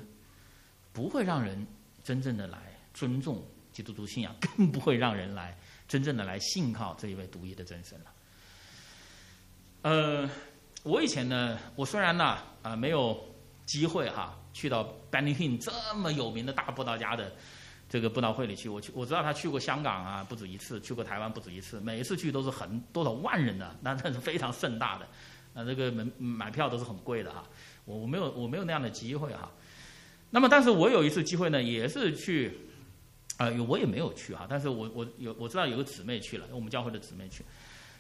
[0.93, 1.67] 不会让人
[2.03, 2.59] 真正的来
[2.93, 5.57] 尊重基督徒信仰， 更不会让人来
[5.89, 8.13] 真正的来信靠这一位独一的真神了。
[9.83, 10.31] 呃，
[10.83, 13.19] 我以前呢，我虽然呢啊没有
[13.67, 17.35] 机会哈去到 b e n n y h i n 这么有名的大布道家的
[17.89, 25.09] 这个布道会里去，我去我知道他去过香港啊不止一次，去过台湾不止一次，每一次去都是很多少万人的，那那是非常盛大的。
[25.55, 27.45] 啊，这个门买票都是很贵的哈，
[27.85, 29.51] 我我没有我没有那样的机会哈。
[30.31, 32.59] 那么，但是我有一次机会呢，也是去，
[33.37, 37.45] 啊，我也没有去哈，但是我我有我知道有个姊妹去了，我们教会的姊妹去，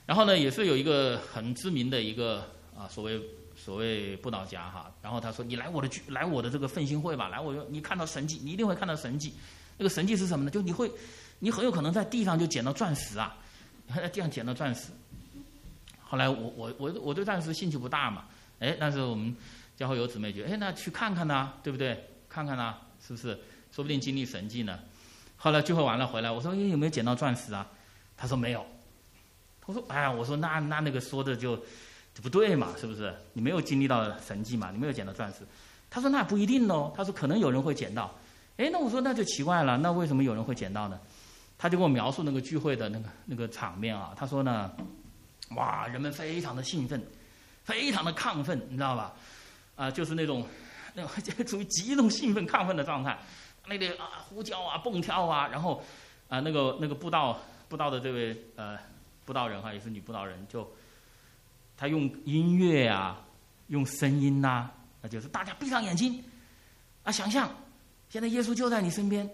[0.04, 2.44] 然后呢，也是有一个很知名的一个
[2.76, 3.22] 啊，所谓
[3.56, 9.32] 所谓布道家哈，然后他说你来我的来我的这个奋兴会吧，来我你看到神迹，你一定会看到神迹。
[9.78, 10.50] 那个神迹是什么呢？
[10.50, 10.90] 就你会，
[11.40, 13.36] 你很有可能在地上就捡到钻石啊，
[13.94, 14.90] 在地上捡到钻石。
[16.14, 18.27] 后来我我我我对钻石兴趣不大嘛，
[18.61, 19.35] 哎，但是我们
[19.77, 22.09] 教会有姊妹觉得，哎，那去看看呐，对不对？
[22.29, 23.37] 看看呐，是不是？
[23.72, 24.79] 说不定经历神迹呢。
[25.37, 27.66] 后来聚会完了回来，我说，哎，有没有捡到钻石啊？
[28.16, 28.64] 他说没有。
[29.61, 33.12] 他说，哎呀，我说那那那个说的就就不对嘛，是不是？
[33.33, 35.38] 你没有经历到神迹嘛，你没有捡到钻石。
[35.90, 38.14] 他说那不一定哦，他说可能有人会捡到，
[38.57, 40.96] 哎，那我说那就奇怪了，那为什么有人会捡到呢？
[41.59, 44.70] 他就给我描述那个聚会的那个那个场面啊，他说呢，
[45.54, 47.02] 哇，人们非常的兴奋，
[47.64, 49.12] 非常的亢奋，你知道吧？
[49.76, 50.46] 啊，就是那种
[50.94, 51.10] 那种
[51.46, 53.18] 处于极度兴奋亢奋的状态，
[53.66, 55.82] 那里啊呼叫啊蹦跳啊，然后
[56.28, 57.38] 啊那个那个布道
[57.68, 58.78] 布道的这位呃
[59.24, 60.70] 布道人哈，也是女布道人，就
[61.76, 63.20] 他用音乐啊，
[63.68, 64.70] 用声音呐，
[65.02, 66.22] 那就是大家闭上眼睛
[67.02, 67.50] 啊，想象
[68.08, 69.28] 现在耶稣就在你身边。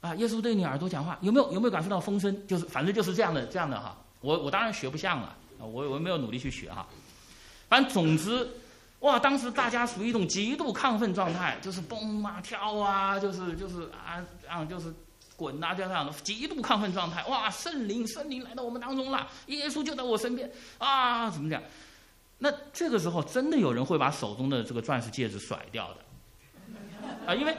[0.00, 2.46] 啊，耶稣对你耳朵讲话，有没有有没有感受到风声？
[2.46, 3.98] 就是反正就是这样的这样的哈。
[4.20, 6.86] 我我当然学不像了，啊，我我没有努力去学哈。
[7.68, 8.48] 反正总之，
[9.00, 14.92] 哇，当时大家属于一种极度亢奋状态，就是蹦啊跳啊，就是就是啊这样就是
[15.36, 17.24] 滚啊这样的极度亢奋状态。
[17.26, 21.62] 哇，圣灵圣灵来到我们当中了，耶稣就在我身边啊，怎么讲？
[22.38, 25.96] 那这个时候真的有人会把手中的这个钻石戒指甩掉的
[27.26, 27.56] 啊，因为。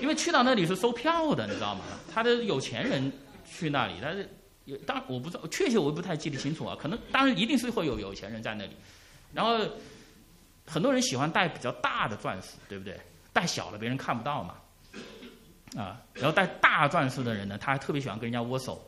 [0.00, 1.84] 因为去到那里是收票的，你知道吗？
[2.10, 3.12] 他的有钱人
[3.44, 4.26] 去那里，但是
[4.64, 6.76] 有当然我不知道确切，我不太记得清楚啊。
[6.80, 8.76] 可能当然一定是会有有钱人在那里，
[9.32, 9.58] 然后
[10.66, 12.98] 很多人喜欢戴比较大的钻石，对不对？
[13.32, 14.54] 戴小了别人看不到嘛，
[15.76, 18.86] 啊，然后戴大钻石的人呢，他还特别喜欢跟人家握手，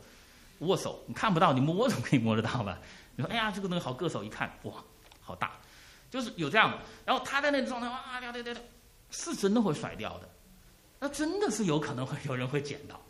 [0.59, 2.79] 握手你看不到，你摸总 可以摸得到吧？
[3.15, 4.73] 你说哎呀，这个东西好硌手，一看哇，
[5.19, 5.53] 好大，
[6.11, 6.77] 就是有这样的。
[7.05, 8.63] 然后他在那个状态哇，掉掉掉掉，
[9.09, 10.29] 是真的会甩掉的。
[10.99, 13.01] 那真的是有可能会有人会捡到，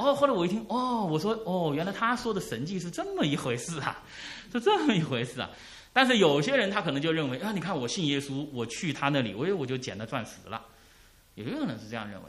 [0.00, 4.02] 哦，后来我一听，哦，我说，哦，原来他说的神迹是这么一回事啊，
[4.50, 5.50] 是这么一回事啊。
[5.92, 10.64] 但是有些人他可能就认为，啊，你看我信耶稣，我去他那里，我我就捡到钻石了，
[11.34, 12.28] 也有可能是这样认为。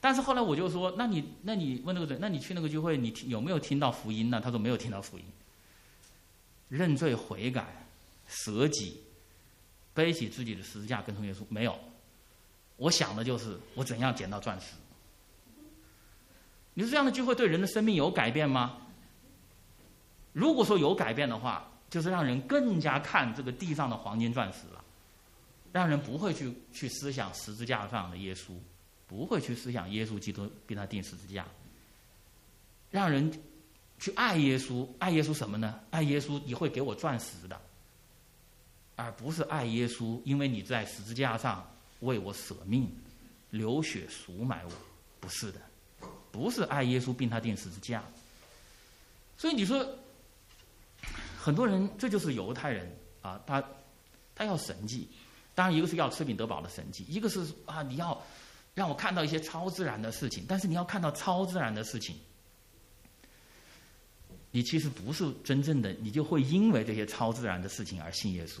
[0.00, 4.40] 但是后来我就说，那你那你问那个人，那你去那个聚会，你听有没有听到福音呢？
[4.42, 5.24] 他说没有听到福音。
[6.68, 7.86] 认罪悔改，
[8.26, 8.98] 舍己，
[9.92, 11.78] 背起自己的十字架跟从耶稣，没有。
[12.76, 14.68] 我想的就是我怎样捡到钻石。
[16.74, 18.78] 你说这样的聚会对人的生命有改变吗？
[20.32, 24.84] 如果说有改变的话，就是让人更加看这个地上的黄金钻石了，
[25.72, 28.52] 让人不会去去思想十字架上的耶稣，
[29.06, 31.46] 不会去思想耶稣基督被他钉十字架，
[32.90, 33.30] 让人
[33.98, 35.80] 去爱耶稣，爱耶稣什么呢？
[35.90, 37.60] 爱耶稣你会给我钻石的，
[38.96, 41.66] 而不是爱耶稣，因为你在十字架上。
[42.00, 42.90] 为我舍命，
[43.50, 44.72] 流血赎买我，
[45.20, 45.60] 不是的，
[46.30, 48.04] 不是爱耶稣并他钉十字架。
[49.36, 49.86] 所以你说，
[51.38, 52.90] 很多人这就是犹太人
[53.22, 53.64] 啊，他
[54.34, 55.08] 他要神迹，
[55.54, 58.22] 当然一个是要吃饼得饱的神迹，一个是啊你要
[58.74, 62.16] 让我看到一些超自然的事情，但是你要看到超自然的事情，
[64.50, 68.60] 你其实不是真正的，你就会因为这些超自然的事情而信耶稣。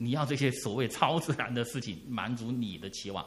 [0.00, 3.26] 你要这些所谓超自然的事情满足你的期望，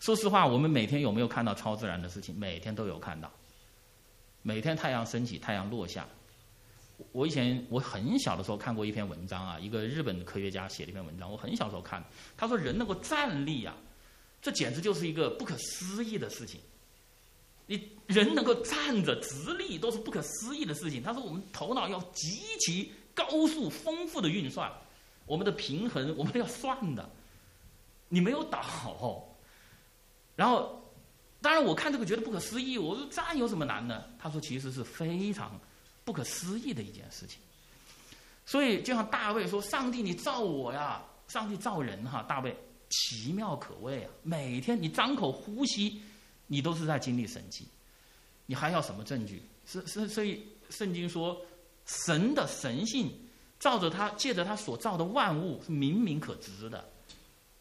[0.00, 2.38] 说实话，我们每天有没有看到超自然的事情？
[2.38, 3.30] 每天都有看到。
[4.42, 6.06] 每天太阳升起，太阳落下。
[7.12, 11.30] 我以前我很小的时候看过一篇文章啊，一个日本的科学家写了一篇文章。
[11.30, 12.04] 我很小时候看，
[12.36, 13.74] 他说人能够站立啊，
[14.40, 16.60] 这简直就是一个不可思议的事情。
[17.66, 21.02] 你人能够站着直立都是不可思议的事情。
[21.02, 24.72] 他说我们头脑要极其高速丰富的运算。
[25.26, 27.10] 我们的平衡，我们都要算的，
[28.08, 29.28] 你没有倒，
[30.36, 30.80] 然后，
[31.40, 32.78] 当然我看这个觉得不可思议。
[32.78, 34.08] 我说这有什么难的？
[34.18, 35.58] 他说其实是非常
[36.04, 37.40] 不可思议的一件事情。
[38.44, 41.02] 所以就像大卫说：“上帝，你造我呀！
[41.26, 42.56] 上帝造人哈，大卫
[42.90, 44.10] 奇妙可畏啊！
[44.22, 46.00] 每天你张口呼吸，
[46.46, 47.66] 你都是在经历神迹，
[48.46, 49.42] 你还要什么证据？
[49.66, 51.40] 是是，所以圣经说
[51.86, 53.10] 神的神性。”
[53.58, 56.86] 照着他，借着他所造的万物是明明可知的，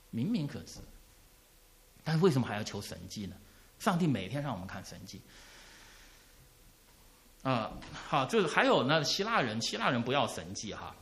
[0.09, 0.79] 明明可知。
[2.05, 3.35] 但是为什么还要求神迹呢？
[3.79, 5.21] 上帝每天让我们看神迹。
[7.43, 7.73] 啊，
[8.07, 10.95] 好，就是还有呢希腊人，希腊人不要神迹哈，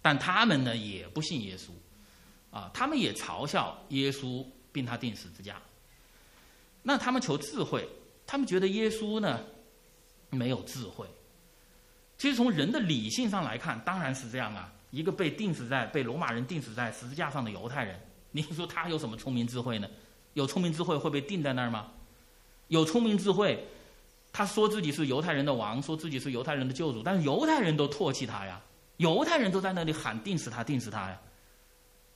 [0.00, 1.70] 但他们呢也不信耶稣，
[2.50, 5.60] 啊，他们也嘲笑耶稣并他钉十字架。
[6.82, 7.88] 那他们求智慧，
[8.26, 9.44] 他们觉得耶稣呢
[10.30, 11.06] 没有智慧。
[12.16, 14.72] 其实从人的理性上来看，当然是这样啊。
[14.90, 17.98] 一个被钉死在被罗马人钉死在十字架上的犹太人，
[18.30, 19.88] 你说他有什么聪明智慧呢？
[20.34, 21.88] 有聪明智慧会被定在那儿吗？
[22.68, 23.66] 有聪明智慧，
[24.32, 28.60] 他说自己是犹太人的王，说自己是犹太人的救主，但是犹太人都唾弃他呀，
[28.96, 31.20] 犹太人都在那里喊定死他，定死他呀。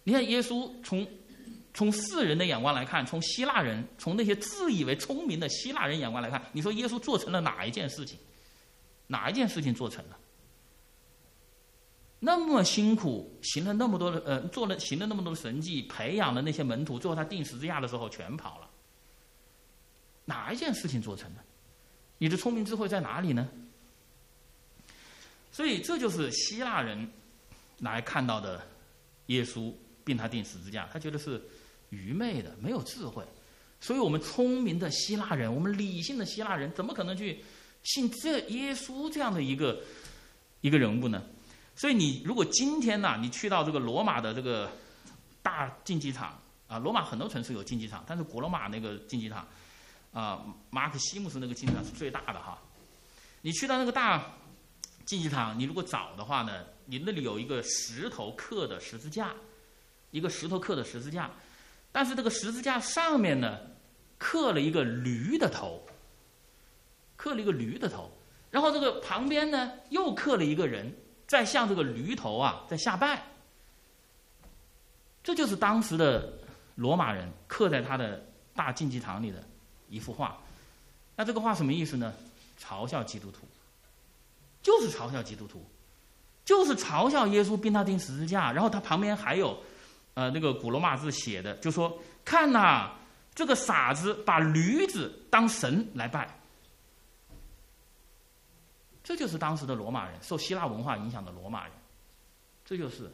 [0.04, 1.06] 你看耶稣从
[1.74, 8.18] 从世人的眼光来看，从希腊人，从那些自以为聪明的希腊人眼光来看，你说耶稣做成了哪一件事情？
[9.08, 10.16] 哪一件事情做成了？
[12.18, 18.70] 那么辛苦行了那么多的呃，做了行了那么多的神迹，培养了那些门徒，最后他定十字架的时候全跑了。
[20.24, 21.40] 哪一件事情做成的？
[22.18, 23.48] 你的聪明智慧在哪里呢？
[25.52, 27.08] 所以这就是希腊人
[27.78, 28.66] 来看到的
[29.26, 29.72] 耶稣，
[30.04, 31.40] 并他钉十字架，他觉得是
[31.90, 33.22] 愚昧的，没有智慧。
[33.78, 37.44] 所以我们聪明的希腊人，我们理性的希腊人，怎么可能去
[37.82, 39.82] 信这耶稣这样的一个
[40.62, 41.22] 一个人物呢？
[41.76, 44.70] 所以你如果今天呢，你去到这个罗马的这个
[45.42, 49.46] 大竞技场啊，罗马很多城市有竞技场，但是古罗马那个竞技场
[50.12, 52.58] 啊，马克西姆斯那个竞技场是最大的哈。
[53.42, 54.32] 你去到那个大
[55.04, 59.32] 竞技场，你如果找的话呢，你那里有一个石头刻的十字架，
[60.10, 61.30] 一个石头刻的十字架。
[61.92, 63.58] 但是这个十字架上面呢，
[64.18, 65.86] 刻了一个驴的头，
[67.16, 68.10] 刻了一个驴的头，
[68.50, 70.92] 然后这个旁边呢又刻了一个人，
[71.26, 73.22] 在向这个驴头啊在下拜。
[75.22, 76.32] 这就是当时的
[76.74, 79.42] 罗马人刻在他的大竞技场里的
[79.88, 80.38] 一幅画。
[81.16, 82.12] 那这个画什么意思呢？
[82.58, 83.40] 嘲笑基督徒，
[84.62, 85.64] 就是嘲笑基督徒，
[86.44, 89.58] 就是嘲笑耶稣钉他钉十字架，然后他旁边还有。
[90.14, 92.92] 呃，那个古罗马字写的，就说看呐，
[93.34, 96.26] 这个傻子把驴子当神来拜，
[99.06, 101.72] 这就是当时的罗马人受希腊文化影响的罗马人，
[102.64, 103.08] 这就是。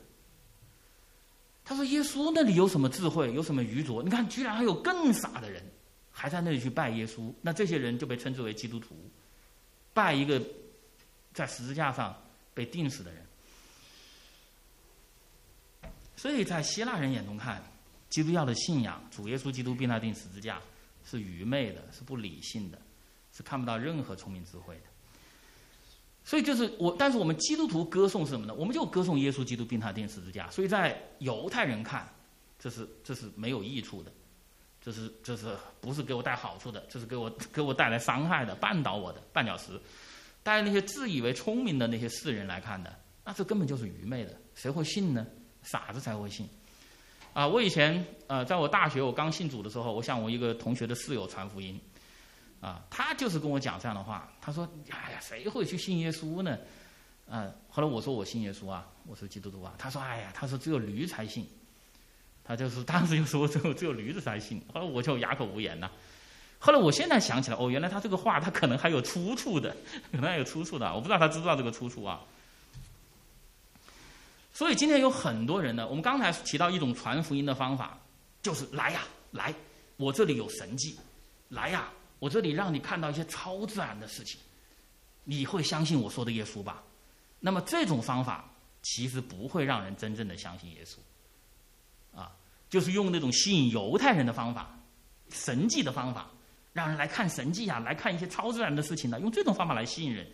[1.63, 4.03] 他说耶稣那里有什么智慧，有什么愚拙？
[4.03, 5.63] 你看，居然还有更傻的人
[6.11, 8.97] 还在那里去拜耶稣，那这些人就被称之为基督徒，
[9.93, 10.43] 拜一个
[11.35, 12.17] 在十字架上
[12.55, 13.23] 被钉死的人。
[16.17, 17.63] 所以在希腊人眼中看，
[18.09, 20.59] 基督教的信仰，主耶稣基督并他钉十字架，
[21.05, 22.81] 是愚昧的，是不理性的，
[23.31, 24.92] 是看不到任何聪明智慧的。
[26.25, 28.55] 所以就是我，但是我们基督徒歌颂什么呢？
[28.55, 30.49] 我们就歌颂耶稣基督并他钉十字架。
[30.51, 32.09] 所以在犹太人看，
[32.59, 34.13] 这是这是没有益处的，
[34.81, 35.47] 这是这是
[35.81, 36.85] 不是给我带好处的？
[36.89, 39.81] 这是给我给我带来伤害的，绊倒我的绊脚石。
[40.43, 45.27] 但是那些自以为聪明的那些世人来看的，那这根本就是愚昧的，谁会信呢？
[45.63, 46.45] 傻子才会信，
[47.33, 47.47] 啊！
[47.47, 51.81] 我以前呃，在我大学我刚信主的时候，我向我一个同学的室友传福音，
[52.63, 54.27] 啊，他就是跟我讲这样的话。
[54.41, 56.57] 他说：“哎呀，谁会去信耶稣呢？”
[57.29, 61.47] 嗯，后来我说：“我信耶稣啊，我是基督徒啊。”他说：“哎呀，他说只有驴才信。”
[62.45, 65.91] 他就是当时就说：“只 有只有驴子才信。”后来我就哑口无言了。
[66.59, 69.77] 后来我现在想起来，哦，原来他这个话他可能还有出处的，
[70.13, 70.95] 可能还有出处的。
[70.95, 72.21] 我不知道他知不知道这个出处啊。
[74.53, 77.99] 所以今天有很多人呢，我们刚才提到一种传福音的方法，
[78.43, 79.53] 就是来呀，来，
[79.97, 80.97] 我这里有神迹，
[81.49, 81.89] 来呀，
[82.23, 84.39] 我这里让你看到一些超自然的事情，
[85.25, 86.81] 你会相信我说的耶稣吧？
[87.41, 88.49] 那么这种方法
[88.81, 90.99] 其实不会让人真正的相信耶稣，
[92.17, 92.31] 啊，
[92.71, 94.79] 就是用那种吸引犹太人的方法，
[95.31, 96.31] 神迹的方法，
[96.73, 100.25] 让人来看神迹啊，来看一些超自然的事情呢，用这种方法来吸引人，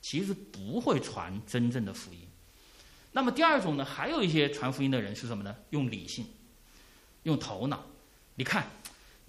[0.00, 2.18] 其实不会传真正的福音。
[3.12, 5.54] 那么第二种呢，还有一些传福音的人是什么呢？
[5.70, 6.26] 用理性，
[7.22, 7.80] 用头脑。
[8.34, 8.66] 你看，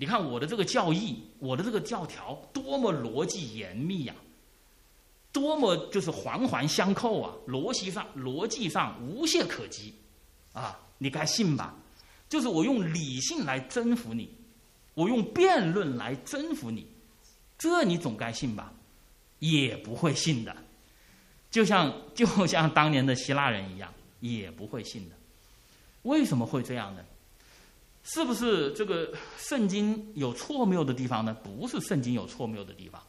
[0.04, 4.14] 你看我的这个教义，我的这个教条多么逻辑严密呀，
[5.32, 9.94] 多么就是环环相扣啊，逻辑上逻辑上无懈可击，
[10.52, 11.74] 啊，你该信吧？
[12.28, 14.30] 就是我用理性来征服你，
[14.94, 16.86] 我用辩论来征服你，
[17.58, 18.74] 这你总该信吧？
[19.40, 20.54] 也不会信的。
[21.50, 25.16] 就像就像当年的希腊人一样，也不会信的。
[26.02, 27.06] 为什么会这样呢？
[28.04, 31.34] 是不是这个圣经有错谬的地方呢？
[31.44, 33.02] 不是圣经有错谬的地方，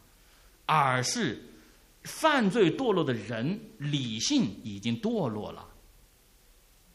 [0.66, 1.42] 而是
[2.04, 5.66] 犯罪堕落的人理性已经堕落了，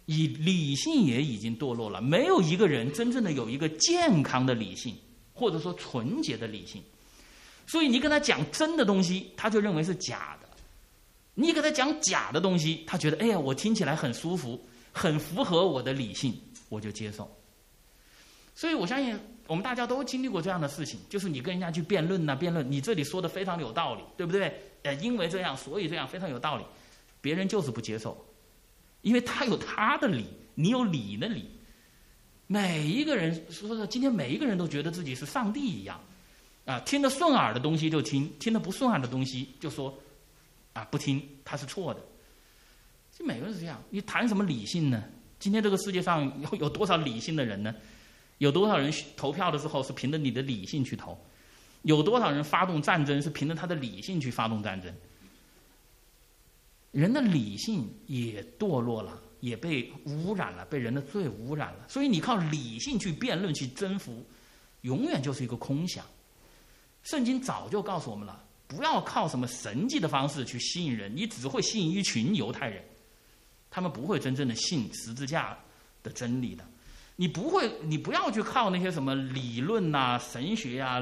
[0.05, 2.01] 以理性也已经堕落了。
[2.01, 4.95] 没有一个人真正的有一个健康的理性，
[5.33, 6.81] 或者说纯洁的理性。
[7.67, 10.47] 所以你跟他讲真的东西，他就认为是假的。
[11.33, 14.59] 你给他讲假的东西，他觉得哎呀，我听起来很舒服，
[14.91, 16.33] 很符合我的理性，
[16.69, 17.29] 我就接受。
[18.55, 24.53] 所以我相信我们大家都经历过这样的事情，就是你跟人家去辩论呐，辩论，你这里说的非常有道理，对不对？
[24.83, 26.63] 呃，因为这样，所以这样，非常有道理，
[27.21, 28.25] 别人就是不接受，
[29.01, 30.25] 因为他有他的理，
[30.55, 31.49] 你有你的理。
[32.47, 35.99] 每一个人说的，今天每一个人都觉得自己是上帝一样，
[36.65, 39.97] 啊，听得顺耳的东西就听，听得不顺耳的东西就说。
[40.71, 41.99] 啊，不听他是错的，
[43.17, 43.81] 就每个人是这样。
[43.89, 45.03] 你谈什么理性呢？
[45.39, 47.73] 今天这个世界上有有多少理性的人呢？
[48.39, 50.65] 有多少人投票的时候是凭着你的理。
[50.65, 51.17] 性去投？
[51.83, 54.01] 有多少人发动战争是凭着他的理。
[54.01, 54.93] 性去发动战争？
[56.91, 57.55] 人的理。
[57.57, 61.85] 性也堕落了，也被污染了，被人的罪污染了。
[61.87, 62.79] 所以你靠理。
[62.79, 64.25] 性去辩论、去征服，
[64.81, 66.03] 永远就是一个空想。
[67.03, 72.83] 圣经早就告诉我们了，不要靠什么神迹的方式去吸引人，你只会吸引一群犹太人，
[73.69, 75.57] 他们不会真正的信十字架
[76.03, 76.55] 的真理。
[76.55, 76.65] 的。
[77.19, 81.01] 你不会，你不要去靠那些什么理论呐、神学呀、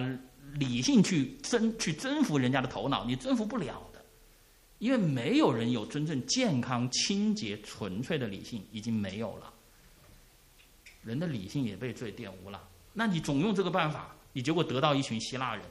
[0.56, 4.04] 理性去征去征服人家的头脑，你征服不了的，
[4.80, 9.54] 因为没有人有真正健康、清洁、纯粹的理性，已经没有了。
[11.04, 15.64] 人的理性也被罪玷污了，那你总用这个办法，你结果得到一群希腊人。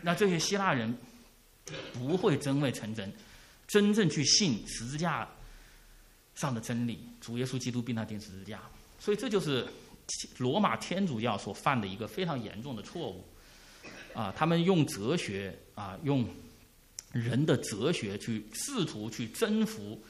[0.00, 0.96] 那这些希腊人
[1.92, 3.12] 不会真伪成真，
[3.66, 5.28] 真正去信十字架
[6.36, 8.60] 上的真理，主耶稣基督并他钉十字架。
[9.04, 9.66] 所以这就是
[10.38, 13.22] 罗马天主教所犯的一个非常严重的错误，
[14.14, 16.26] 啊，他们用哲学啊，用
[17.12, 20.02] 人的哲学去试图去征服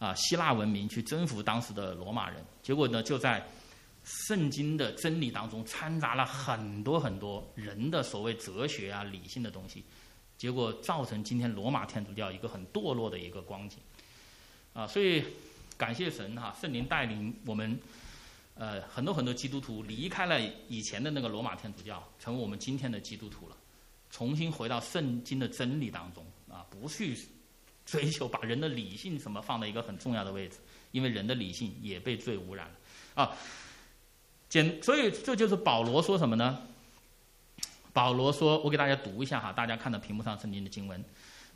[0.00, 3.40] 啊希腊文明，去征服当时的罗马人，结果呢，就在
[4.02, 9.84] 圣经的真理当中掺杂了很多很多人的所谓哲学啊、理性的东西，
[10.36, 13.78] 结果造成今天罗马天主教一个很堕落的一个光景，
[14.72, 15.22] 啊，所以
[15.76, 17.78] 感谢神哈，圣灵带领我们。
[18.54, 20.38] 呃，很多很多基督徒离开了
[20.68, 23.56] 以前的那个罗马天主教，成为我们今天的基督徒了，
[24.10, 27.16] 重新回到圣经的真理当中啊，不去
[27.86, 30.58] 追求把人的理性什么放在一个很重要的位置，
[30.90, 33.34] 因为人的理性也被罪污染了啊。
[34.50, 36.60] 简，所以这就是保罗说什么呢？
[37.94, 41.00] 保罗说，我给大家读一下哈，大家看到屏幕上圣经的经文，《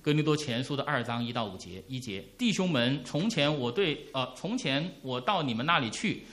[0.00, 6.24] 哥林多前书》的二章一到五节，一节，弟兄们，从前我对呃，从前我到你们那里去。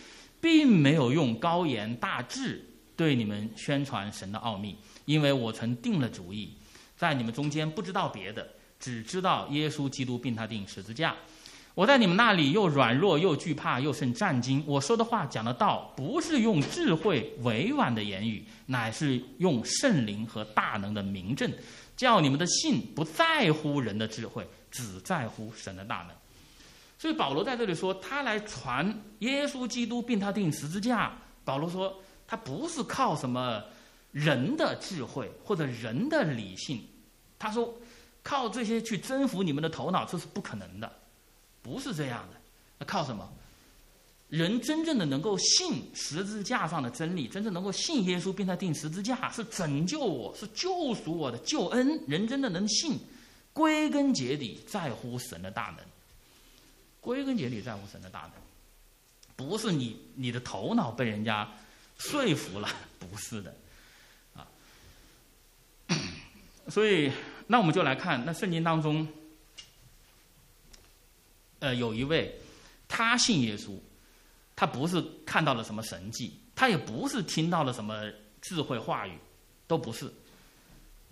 [0.42, 4.76] 并没有用高言大志对你们宣传神的奥秘，
[5.06, 6.58] 因为我曾定了主意，
[6.98, 8.48] 在你们中间不知道别的，
[8.80, 11.16] 只知道耶稣基督并他定十字架。
[11.74, 14.62] 我在你们那里又软弱又惧怕又甚战惊。
[14.68, 21.50] 我说的话讲的道，不是用智慧委婉的言语，乃是用圣灵和大能的明证，
[21.96, 26.21] 叫你们的信不在乎人的智慧，只在乎神的大能。
[27.02, 31.18] 所以保罗在这里说，他来传耶稣基督并他定十字架。
[31.44, 33.60] 保罗说，他不是靠什么
[34.12, 36.80] 人的智慧或者人的理性，
[37.40, 37.74] 他说
[38.22, 40.92] 靠这些去征服你们的头脑，这是不可能的，
[41.64, 42.40] 不是这样的。
[42.78, 43.28] 那靠什么？
[44.30, 52.00] 人真正的能够信十字架上的真理，真正能够信耶稣并他定十字架，是拯救我，是救赎我的救恩。
[52.08, 53.00] 人真的能信，
[53.54, 55.91] 归根结底在乎神的大能。
[57.02, 58.32] 归根结底在乎神的大能，
[59.36, 61.52] 不是你你的头脑被人家
[61.98, 63.54] 说服了， 不是的，
[64.36, 64.48] 啊，
[66.70, 67.12] 所以
[67.48, 69.08] 那我们就来看那圣经当中，
[71.60, 72.40] 呃，有一位
[72.88, 73.78] 他信耶稣，
[74.56, 78.10] 他不是看到了什么神迹，他也不是听到了什么
[78.42, 79.18] 智慧话语，
[79.68, 80.14] 都不是。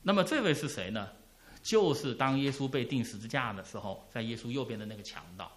[0.04, 1.10] 那么这位是谁呢？
[1.62, 5.52] 就是当耶稣被钉十字架的时候，在耶稣右边的那个强盗。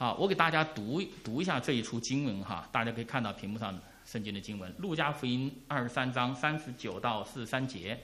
[0.00, 8.00] 好，我给大家读读一下这一出经文哈，大家可以看到屏幕上圣经的经文，《路加福音》二十三章三十九到四十三节。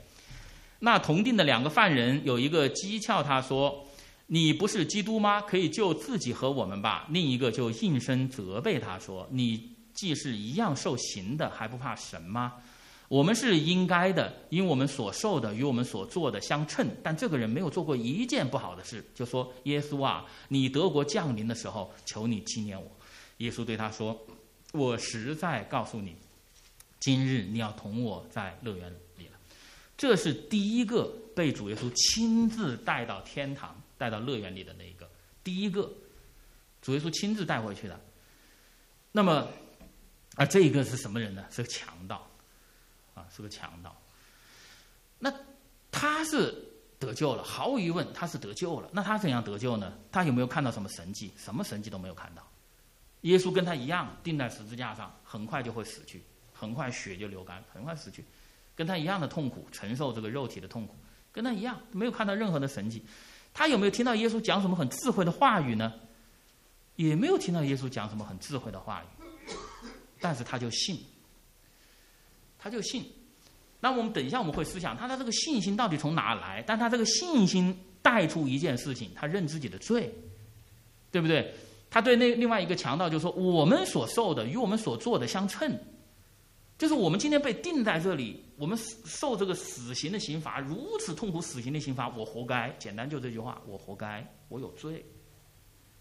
[0.80, 3.82] 那同定的两个犯人有一个讥诮他说
[4.28, 5.40] ：“你不是基督吗？
[5.40, 12.52] 可以救自己和我们吧。”另一个就应声责备他说：“你既是一样受刑的，还不怕神吗？”
[13.08, 16.88] 我们是应该的，因我们所受的与我们所做的相称。
[17.02, 22.90] 但这个人没有做过一件不好的事，就说：“耶稣啊，你德国降临的时候，求你纪念我。”
[23.38, 24.26] 耶稣对他说
[24.72, 26.16] ：“我实在告诉你，
[26.98, 29.32] 今日你要同我在乐园里了。”
[29.96, 35.08] 这是第一个被主耶稣亲自带到天堂、带到乐园里的那一个，
[35.44, 35.90] 第一个，
[36.82, 38.00] 主耶稣亲自带回去的。
[39.12, 39.46] 那么，
[40.34, 41.44] 啊，这一个是什么人呢？
[41.50, 42.28] 是个强盗。
[43.16, 43.96] 啊，是个强盗。
[45.18, 45.32] 那
[45.90, 46.54] 他是
[46.98, 48.88] 得救了，毫无疑问，他是得救了。
[48.92, 49.92] 那他怎样得救呢？
[50.12, 51.32] 他有没有看到什么神迹？
[51.36, 52.46] 什么神迹都没有看到。
[53.22, 58.24] 耶稣跟他一样钉在十字架上，很快就会死去，很快血就流干，很快死去，
[58.76, 60.94] 跟他一样的痛苦，承受这个肉体的痛苦，
[61.32, 63.02] 跟他一样，没有看到任何的神迹。
[63.54, 65.92] 他有没有听到耶稣讲什么很智慧的话语呢？
[66.96, 69.52] 也没有听到耶稣讲什么很智慧的话语，
[70.20, 71.02] 但是他就信。
[72.66, 73.04] 他就信，
[73.78, 76.64] 那我们等一下我们会思想他的这个信心到底从哪来？
[76.66, 80.12] 但他这个信心带出一件事情，他认自己的罪，
[81.12, 81.54] 对不对？
[81.88, 85.78] 他对那另外一个强盗就说：“我们所受的与我们所做的相称，
[86.76, 92.74] 就是我们今天被定在这里，我们受这个死刑的刑罚，如此痛苦死刑的刑罚，我活该。
[92.80, 95.06] 简单就这句话，我活该，我有罪。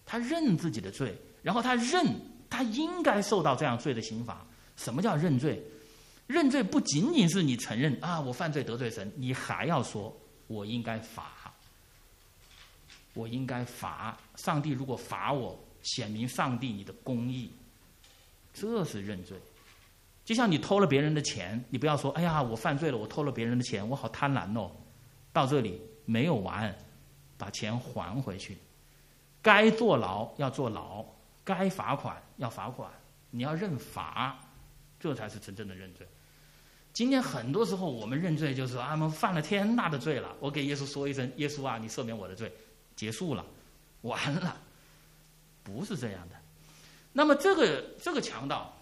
[0.04, 2.04] 他认自己的罪，然后他认
[2.50, 4.44] 他应该受到这样罪的刑罚。
[4.76, 5.64] 什么叫认罪？
[6.28, 10.16] 认罪不仅仅是你承认啊，我犯罪得罪神，你还要说，
[10.48, 11.54] 我应该罚，
[13.14, 14.18] 我应该罚。
[14.36, 17.52] 上帝如果罚我，显明上帝你的公义，
[18.54, 19.38] 这是认罪。
[20.24, 24.72] 就像你偷了别人的钱，你不要说，哎呀，我犯罪了，我偷了别人的钱，我好贪婪哦。
[25.32, 26.76] 到这里没有完，
[27.38, 28.58] 把钱还回去。
[29.44, 31.06] 该坐牢要坐牢，
[31.44, 32.92] 该罚款要罚款，
[33.30, 34.40] 你要认罚，
[35.00, 36.08] 这才是真正的认罪。
[36.96, 42.50] 今天很多时候我们认罪就是啊，我们犯了天大的罪了，我给耶稣说一声，耶稣啊，你赦免我的罪，
[42.96, 43.46] 结束了，
[44.04, 44.56] 完了，
[45.62, 46.36] 不是这样的。
[47.12, 48.74] 那么这个这个强盗，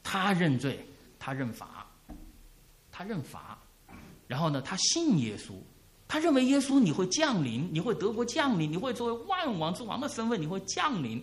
[0.00, 0.86] 他认罪，
[1.18, 1.84] 他认罚，
[2.92, 3.58] 他认罚，
[4.28, 5.54] 然后呢，他信耶稣。
[6.06, 11.20] 他认为耶稣你会降临，你会德国降临，你会作为万王之王的身份你会降临，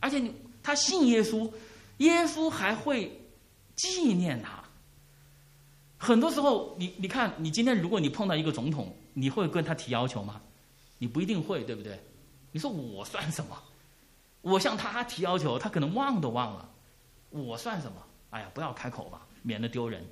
[0.00, 0.30] 而且你
[0.62, 1.50] 他信耶稣，
[1.96, 3.18] 耶稣还会
[3.76, 4.55] 纪念他。
[6.06, 10.40] 很多时候，你你看，你今天如果你碰到一个总统，你会跟他提要求吗？
[10.98, 12.00] 你不一定会，对不对？
[12.52, 13.60] 你说我算什么？
[14.40, 16.70] 我向他提要求，他可能忘都忘了，
[17.30, 18.00] 我算什么？
[18.30, 20.06] 哎呀，不要开口吧，免得丢人。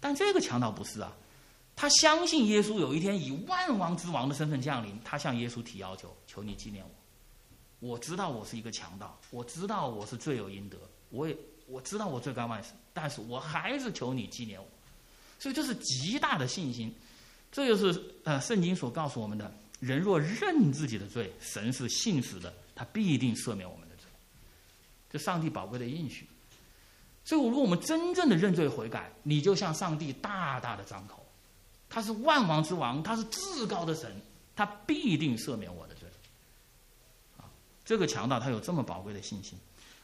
[0.00, 1.12] 但这个强盗不是啊。
[1.76, 7.88] 他相信耶稣有一天以万王之王的身份降临，他向耶稣提要求：“求你纪念我。
[7.90, 10.76] 我知道我是一个强盗，我知道我是罪有应得，
[11.10, 11.36] 我也
[11.68, 14.66] 我知道我罪该万死，但是我还是求你纪念我。”
[15.38, 16.94] 所以这是极大的信心。
[17.50, 24.04] 这就是呃圣经所告诉我们的：人若认自己的罪，神是信实的，他必定赦免我们的罪。
[25.10, 26.28] 这上帝宝贵的应许。
[27.24, 31.26] 所以，如果我们真正的认罪悔改，你就向上帝大大的张口。
[31.90, 34.14] 他是万王之王，他是至高的神，
[34.54, 36.08] 他必定赦免我的罪。
[37.38, 37.48] 啊，
[37.84, 39.58] 这个强盗他有这么宝贵的信心，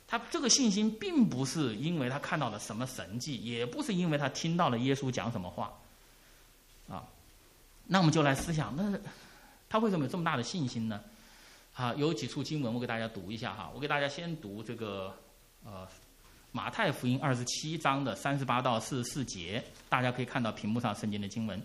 [0.07, 5.72] 他这个信心并不是因为他看到了什么神迹，也不是因为他听到了耶稣讲什么话。
[6.88, 7.05] 啊，
[7.86, 8.98] 那我们就来思想，那
[9.68, 11.00] 他为什么有这么大的信心呢？
[11.74, 15.16] 啊，有几处经文我给大家读一下哈，我给大家先读这个
[15.64, 15.86] 呃。
[16.57, 21.61] 马太福音二十七章的三十八到四十四节，大家可以看到屏幕上圣经的经文。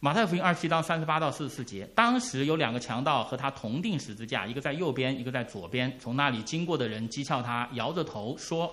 [0.00, 5.92] 马太福音二十七章三十八到四十四节，当时有两个强盗和他同定十字架，一个在右边，一个在左边。
[5.98, 8.72] 从那里经过的人讥诮他，摇着头说：“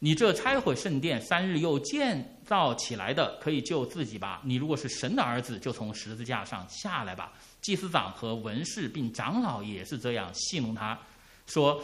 [0.00, 4.40] 你这拆毁圣殿三日又建造起来的，可以救自己吧？
[4.44, 7.32] 你如果是神的儿子，就从十字架上下来吧。”
[7.62, 10.98] 祭司长和文士并长老也是这样戏弄他，
[11.46, 11.80] 说。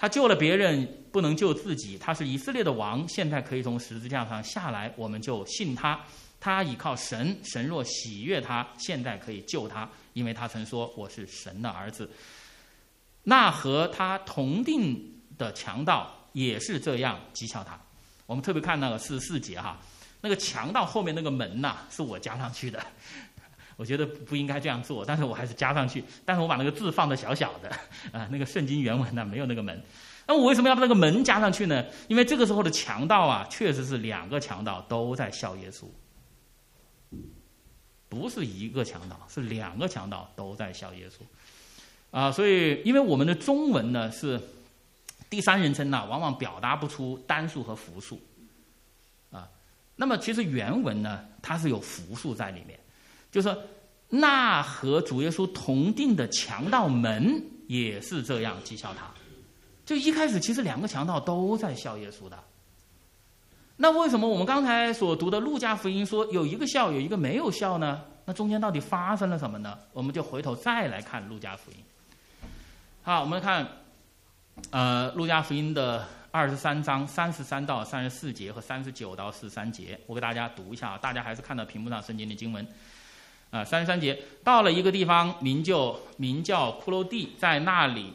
[0.00, 1.98] 他救了别人，不能救自己。
[1.98, 5.98] 他是以色列的王，现在可以从十字架上下来，我们就信他。
[6.40, 12.08] 他倚靠神，神若喜悦他，现在可以救他，因为他曾说我是神的儿子。
[13.24, 17.78] 那和他同定的强盗也是这样讥笑他。
[18.26, 19.78] 我们特别看那个四十四节哈，
[20.20, 22.80] 那个强盗后面那个门呐，是我加上去的。
[23.76, 26.02] 我觉得不应该这样做，但是我还是加上去。
[26.24, 27.68] 但是我把那个字放的小小的，
[28.12, 29.80] 啊，那个圣经原文呢没有那个门。
[30.26, 31.84] 那我为什么要把那个门加上去呢？
[32.08, 35.84] 因为这个时候的强盗啊，确实是两个强盗都在笑耶稣，
[38.08, 41.22] 不是一个强盗，是两个强盗都在笑耶稣。
[42.10, 44.40] 啊，所以因为我们的中文呢是
[45.28, 48.18] 第三人称呢，往往表达不出单数和复数，
[49.30, 49.48] 啊，
[49.94, 52.80] 那么其实原文呢它是有复数在里面。
[53.30, 53.54] 就说，
[54.08, 59.06] 那和主耶稣同定的强盗们也是这样讥笑他。
[59.84, 62.42] 就一开始，其实两个强盗都在笑耶稣的。
[63.80, 68.02] 那为什么我们刚才所读的路加福音说有一个笑，有一个没有笑呢？
[68.24, 69.78] 那中间到底发生了什么呢？
[69.92, 71.76] 我们就回头再来看路加福音。
[73.02, 73.66] 好，我们来看，
[74.70, 82.66] 呃，路加福音的二十三章三十三到三十四节和三十九到四十三节，我给大家读一下，大家还是看到屏幕上圣经的经文。
[83.50, 88.12] 啊，三十三节到了一个地方，名就名叫骷髅地，在那里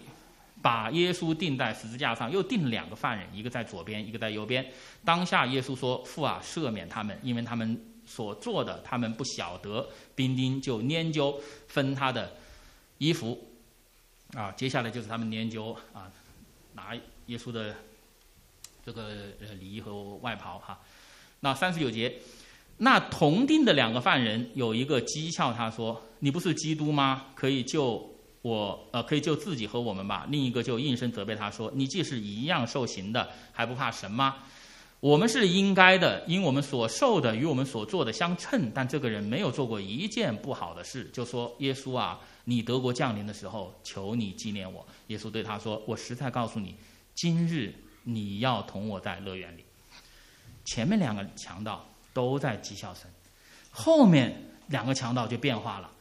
[0.64, 4.66] 把耶稣钉在十字架上，又钉两个犯人，一个在左边，一个在右边。
[5.04, 9.86] 当下耶稣说：“父啊，赦免他们，因为他们所做的，他们不晓得。”
[10.16, 11.38] 兵丁就研究
[11.68, 12.34] 分他的
[12.98, 13.46] 衣服。
[14.34, 16.10] 啊，接下来就是他们研究啊，
[16.74, 16.96] 拿
[17.26, 17.76] 耶稣的
[18.86, 19.10] 这个
[19.42, 20.80] 呃礼衣和外袍哈。
[21.42, 22.20] 那三十九节。
[22.78, 27.28] 那同定的两个犯人有一个讥诮他说：“你不是基督吗？
[27.36, 28.13] 可以救
[28.44, 34.36] 我，呃，可以救自己和我们吧。”另一个就应声责备他说：“你既是一样受刑的，还不怕神吗？
[35.00, 38.72] 我们是应该的，因我们所受的与我们所做的相称。
[38.74, 46.76] 但这个人没有做过一件不好的事，就说耶稣啊，你德国降临的时候，求你纪念我。”耶稣对他说：“我实在告诉你，
[47.16, 47.74] 今日
[48.04, 49.66] 你要同我在乐园里。”
[50.64, 53.06] 前面两个强盗都在讥笑神，
[53.70, 54.34] 后面
[54.68, 55.92] 两个强盗就变化了，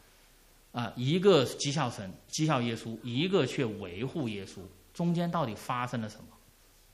[0.72, 4.60] 啊，一个讥笑神、讥笑耶稣，一个却维护耶稣，
[4.92, 6.26] 中间到底发生了什么，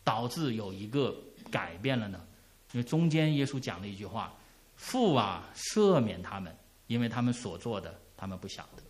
[0.04, 1.16] 导致有一个
[1.50, 2.20] 改变了呢？
[2.72, 4.34] 因为中间耶稣讲了一句话
[4.76, 6.54] ：“父啊，赦免他们，
[6.86, 8.82] 因为他们所做的，他们不晓得。”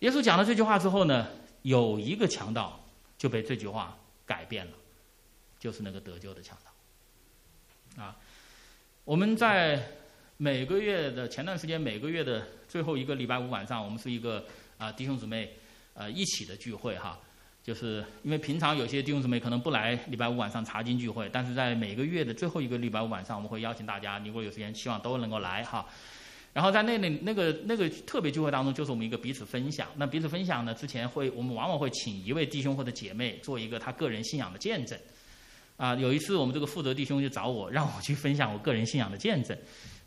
[0.00, 1.28] 耶稣讲了这句话之后呢，
[1.62, 2.80] 有一个强盗
[3.16, 4.72] 就被这句话改变了，
[5.58, 8.02] 就是那个得救的强盗。
[8.02, 8.16] 啊，
[9.04, 9.92] 我们在
[10.36, 14.44] 每个月的前段时间，每个月的最后一个礼拜五晚上，我们是一个
[14.76, 15.50] 啊弟兄姊妹
[15.94, 17.18] 呃一起的聚会哈。
[17.64, 25.86] 就是因为平常有些弟兄姊妹可能不来礼拜五晚上查经聚会，但是在每个月的最后一个礼拜五晚上，我们会邀请大家，如果有时间，希望都能够来哈。
[26.54, 29.86] 然后在那里那个那个特别聚会当中，就是我们一个彼此分享。
[29.96, 34.98] 那彼此分享呢，之前会我们往往会请一位弟兄或者姐妹做一个他个人信仰的见证。
[35.76, 39.56] 啊，有一次我们这个负责弟兄就找我，让我去分享我个人信仰的见证。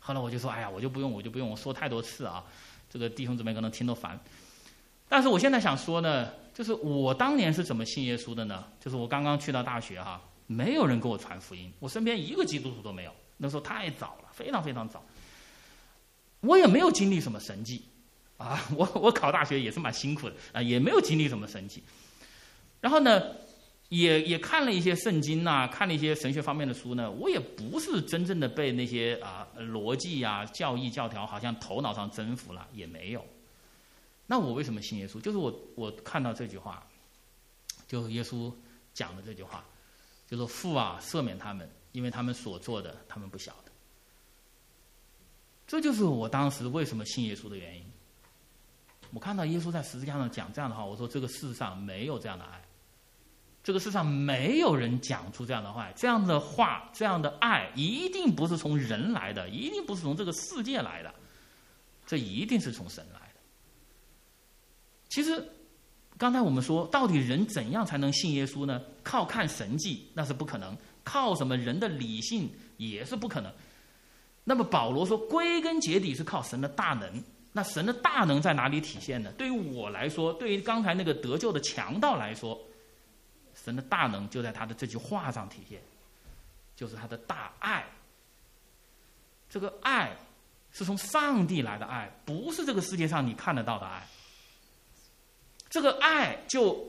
[0.04, 2.44] 后来我就说，哎呀，我就不用，我就不用，我说太多次啊，
[2.90, 4.18] 这个弟兄姊妹可能听得烦。
[5.08, 8.64] 但是我现在想说呢，就是我当年是怎么信耶稣的呢？
[8.80, 13.12] 就是我刚刚去到大学哈，没有人给我传福音，我身边一个基督徒都没有。
[13.36, 15.04] 那时候太早了，非常非常早。
[16.40, 17.82] 我也没有经历什么神迹，
[18.38, 21.80] 啊，我我考大学也是蛮辛苦的啊，也没有经历什么神迹。
[22.80, 23.22] 然后呢，
[23.92, 27.10] 也也看了一些圣经呐，看了一些神学方面的书呢。
[27.10, 33.22] 我也不是真正的被那些啊逻辑啊教义教条好像头脑上征服了，也没有。
[34.26, 35.20] 那我为什么信耶稣？
[35.20, 36.82] 就是我我看到这句话，
[37.86, 38.50] 就耶稣
[38.94, 39.62] 讲的这句话，
[40.26, 43.70] 就说父啊赦免他们，因为他们所做的他们不晓得。
[45.66, 47.84] 这就是我当时为什么信耶稣的原因。
[49.12, 52.61] 我看到耶稣在十字架上讲这样的话，我说这个世上没有这样的爱，
[53.62, 61.14] 这个世上没有人讲出这样的话，这样的话，这样的爱一定不是从人来的，一定不是从这个世界来的，
[62.04, 63.40] 这一定是从神来的。
[65.08, 65.46] 其实，
[66.18, 68.82] 刚才我们说，到底人怎样才能信耶稣呢？
[69.04, 73.52] 靠看神迹那是不可能，靠什么人的理性也是不可能。
[74.42, 77.22] 那么保罗说，归根结底是靠神的大能。
[77.52, 79.30] 那神的大能在哪里体现呢？
[79.38, 82.58] 对于我来说，对于刚才那个得救的强盗来说，
[83.64, 85.80] 神的大能就在他的这句话上体现，
[86.74, 87.84] 就是他的大爱。
[89.48, 90.16] 这个爱
[90.72, 94.06] 是从上帝来的爱，不是这个世界上你看得到的爱。
[95.68, 96.86] 这个爱就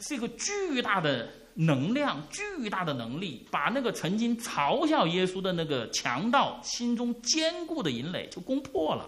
[0.00, 1.28] 是一个巨大的。
[1.54, 9.06] 能量巨大的能力，把那个曾经嘲笑耶稣的那个强盗心中坚固的营垒就攻破了。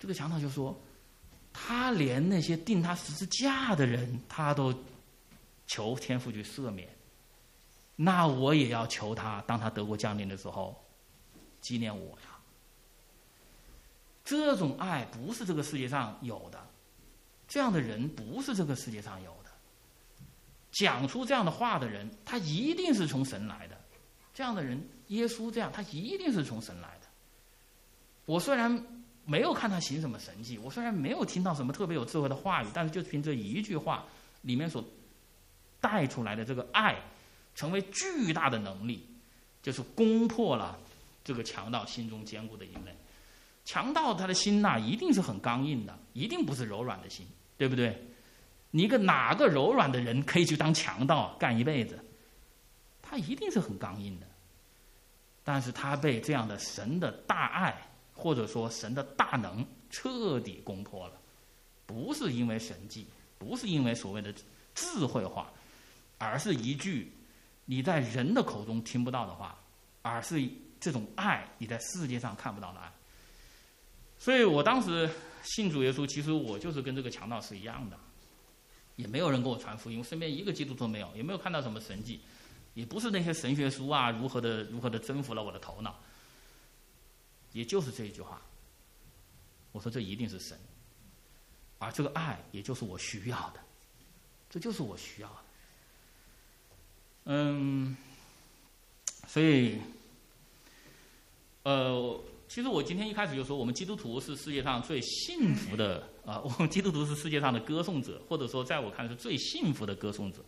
[0.00, 0.74] 这个强盗就说
[1.52, 4.74] ：“他连那些钉他十字架的人，他都
[5.66, 6.88] 求天父去赦免，
[7.96, 10.82] 那我也要求他，当他得国降临的时候，
[11.60, 12.28] 纪念我呀。”
[14.24, 16.58] 这种爱不是这个世界上有的，
[17.48, 19.50] 这样的人不是这个世界上有的。
[20.70, 23.76] 讲出这样的话的人，他一定是从神来的。
[24.32, 27.06] 这样的人，耶稣这样，他一定是从神来的。
[28.24, 34.04] 我虽然没有看他行什么神迹，我虽然没有听到什么特别有智慧的话语，但是就凭这一句话
[34.42, 34.84] 里面所
[35.80, 36.96] 带出来的这个爱，
[37.54, 39.06] 成为巨大的能力，
[39.62, 40.78] 就是攻破了
[41.22, 42.94] 这个强盗心中坚固的营垒。
[43.64, 47.96] 强盗他的心呐，一定是很刚硬的，一定不是柔软的心，对不对？
[48.72, 51.98] 你一个哪个柔软的人可以去当强盗干一辈子？
[53.00, 54.26] 他一定是很刚硬的。
[55.44, 57.74] 但是他被这样的神的大爱，
[58.14, 61.14] 或者说神的大能彻底攻破了，
[61.86, 63.06] 不是因为神迹，
[63.38, 64.32] 不是因为所谓的
[64.74, 65.52] 智慧话，
[66.18, 67.12] 而是一句
[67.64, 69.58] 你在人的口中听不到的话，
[70.02, 70.42] 而是
[70.80, 72.92] 这种爱你在世界上看不到的爱。
[74.18, 75.10] 所以我当时
[75.42, 77.98] 信主耶稣，其实我就是跟这个强盗是一样的。
[78.96, 82.20] 也没有人给我传福音，身边一个基督徒没有，也没有看到什么神迹，
[82.74, 85.98] 也不是那些神学书啊，如何的如何的征服了我的头脑，
[87.52, 88.40] 也就是这一句话。
[89.72, 90.58] 我说这一定是神，
[91.78, 93.60] 而这个爱也就是我需要的，
[94.50, 95.36] 这就是我需要的。
[97.24, 97.96] 嗯，
[99.26, 99.78] 所以，
[101.62, 102.20] 呃。
[102.48, 106.38] 其实我今天一开始就说，我们基督徒是世界上最幸福的啊！
[106.40, 110.44] 我们基督徒是世界上的歌颂者，或者说，在我看来是最幸福的歌颂者，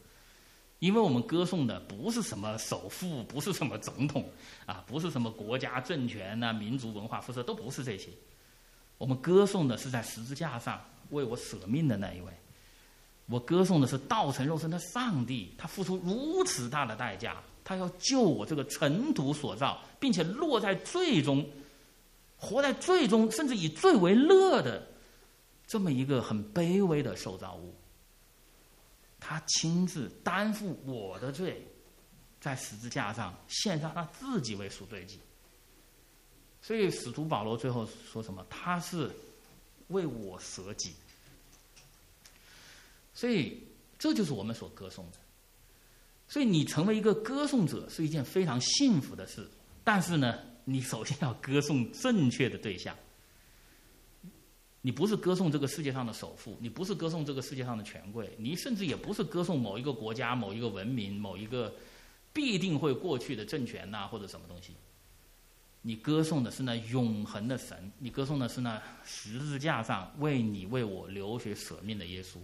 [0.85, 4.23] 因为我们歌颂的不是什么首富，不是什么总统，
[4.67, 8.11] 啊，不是什么国家政权呐、民族文化辐射，都不是这些。
[8.99, 10.79] 我们歌颂的是在十字架上
[11.09, 12.31] 为我舍命的那一位，
[13.31, 21.49] 我歌颂的是道成肉身的上帝，他付出如此大的代价，他要救我这个尘土所造，并且落在最中，
[22.37, 24.87] 活在最中，甚至以最为乐的
[25.67, 27.75] 这么一个很卑微的受造物。
[29.27, 31.67] 他亲自担负我的罪，
[32.43, 35.19] 在十字架上献上他自己为赎罪祭。
[36.61, 38.45] 所以使徒保罗最后说什么？
[38.51, 39.11] 他是
[39.89, 40.93] 为我舍己。
[43.15, 43.67] 所以
[43.99, 45.17] 这就是我们所歌颂的。
[46.29, 49.49] 所以你成为一个歌颂者是一件非常幸福的事。
[49.83, 52.95] 但是呢，你首先要歌颂正确的对象。
[54.87, 61.75] 你不是歌颂这个世界上的首富，你不是歌颂这个世界上的权贵，你甚至也不是歌颂某一个国家、某一个文明、某一个
[62.35, 64.75] 必定会过去的政权呐，或者什么东西。
[65.81, 72.37] 你歌颂的是那永恒的神，你歌颂的是那十字架上为你为我流血舍命的耶稣。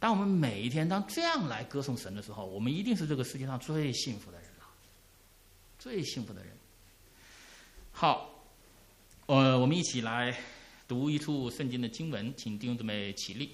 [0.00, 4.64] 当我们每一天当这样来歌颂神的时候，我们一定是这个世界上最幸福的人了，
[5.78, 6.52] 最幸福的人。
[7.92, 8.30] 好，
[9.26, 10.36] 呃，我们一起来
[10.90, 13.50] 读一处圣经的经文，请弟兄姊妹起立。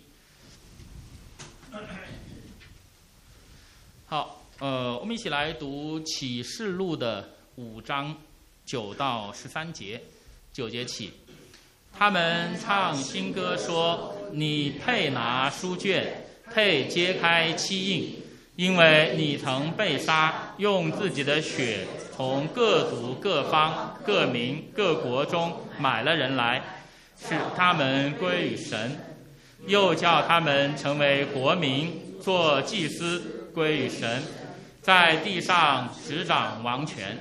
[4.06, 8.16] 好，呃，我们一起来读启示录的五章
[8.64, 10.00] 九到十三节，
[10.50, 11.12] 九节起，
[11.92, 18.14] 他们唱新歌说：“你配拿书卷。”配揭开七印，
[18.54, 26.62] 因为你曾被杀，用自己的血从各族、各方、各民、各国中买了人来，
[27.18, 28.96] 使他们归于神，
[29.66, 34.22] 又叫他们成为国民，做祭司，归于神，
[34.82, 37.18] 在地上执掌王权。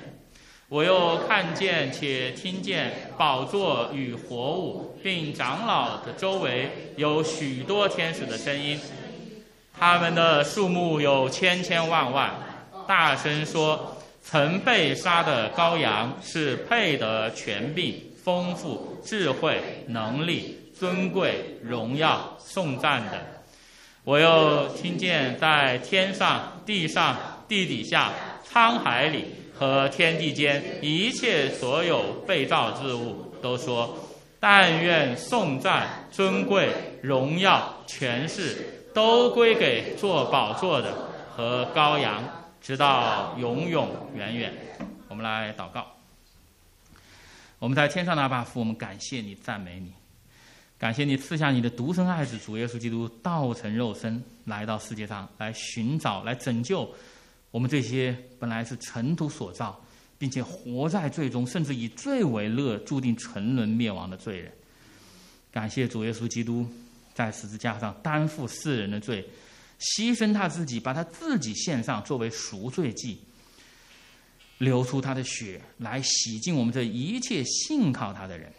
[0.67, 8.79] 我又看见且听见宝座与活物，并长老的周围有许多天使的声音。
[9.77, 12.33] 他们的数目有千千万万，
[12.87, 23.25] 大声说：“曾被杀的羔羊是配得权柄、丰富、智慧、能力、尊贵、荣耀、颂赞的。”
[24.03, 27.15] 我又听见在天上、地上、
[27.47, 28.11] 地底下、
[28.51, 29.25] 沧海里
[29.57, 33.97] 和天地间一切所有被造之物都说
[34.41, 36.69] ：“但愿颂赞、尊贵、
[37.01, 40.93] 荣耀、权势。”都归给做宝座的
[41.35, 42.23] 和羔羊，
[42.61, 44.53] 直到永永远远。
[45.09, 45.94] 我们来祷告。
[47.59, 49.91] 我们在天上的阿爸父，我们感谢你，赞美你，
[50.77, 56.93] 感谢你赐下你的独生爱子主耶稣基督，道成肉身来到世界上来寻找、来拯救
[57.51, 59.79] 我们这些本来是尘土所造，
[60.17, 64.51] 并且活在最终，甚至以罪为乐、注定沉沦灭亡的罪人。
[65.51, 66.67] 感谢主耶稣基督。
[67.15, 69.25] 在十字架上担负世人的罪，
[69.79, 73.17] 牺牲他自己，把他自己献上作为赎罪祭，
[74.57, 78.51] 流出他的血来洗净我们这一切信靠他的人。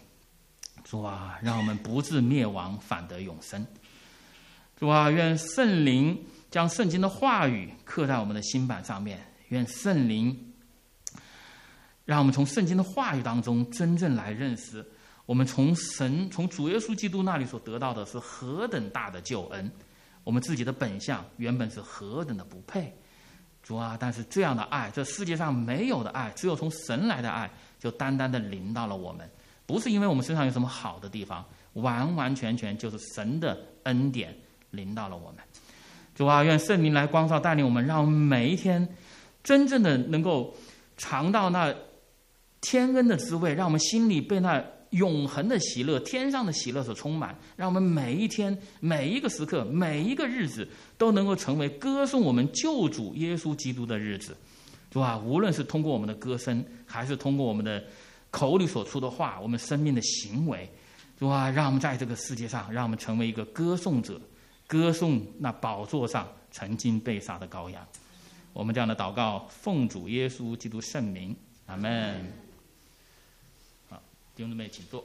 [0.84, 3.66] 主啊，让我们不至灭亡，反得永生。
[4.78, 9.20] 主啊，愿圣灵将圣经的话语刻在我们的心板上面。
[9.48, 10.54] 愿圣灵
[12.04, 14.84] 让我们从圣经的话语当中真正来认识。
[15.24, 19.68] 我们从神、从主耶稣基督那里所得到的是何等大的救恩，
[20.22, 22.96] 我们自己的本相原本是何等的不配，
[23.66, 23.96] 主啊！
[23.98, 27.50] 但是这样的爱，这世界上没有的爱，只有从神来的爱，
[27.80, 29.28] 就单单的临到了我们，
[29.66, 34.32] 不是因为我们身上有什么好的地方，完完全全就是神的恩典
[34.70, 35.40] 临到了我们。
[36.14, 38.88] 主啊，愿圣灵来光照带领我们，让我们每一天
[39.42, 40.54] 真正的能够
[40.96, 41.74] 尝到那
[42.60, 44.64] 天恩的滋味，让我们心里被那。
[44.90, 50.66] 永恒的喜乐，天上的喜乐所充满，让我们每一天、每一个时刻、每一个日子
[50.96, 54.36] 都能够成为歌颂我们救主耶稣基督的日子，
[54.92, 55.18] 是吧？
[55.18, 57.82] 无论是通过我们的歌声，还是通过我们的
[58.30, 60.70] 口里所出的话，我们生命的行为，
[61.18, 61.50] 是吧？
[61.50, 64.20] 让我们在这个世界上，让我们成为一个歌颂者，
[64.66, 67.86] 歌颂那宝座上曾经被杀的羔羊。
[68.52, 72.45] 我们这样的祷告，奉主耶稣基督圣名，阿门。
[74.36, 75.02] 弟兄姊妹，请坐。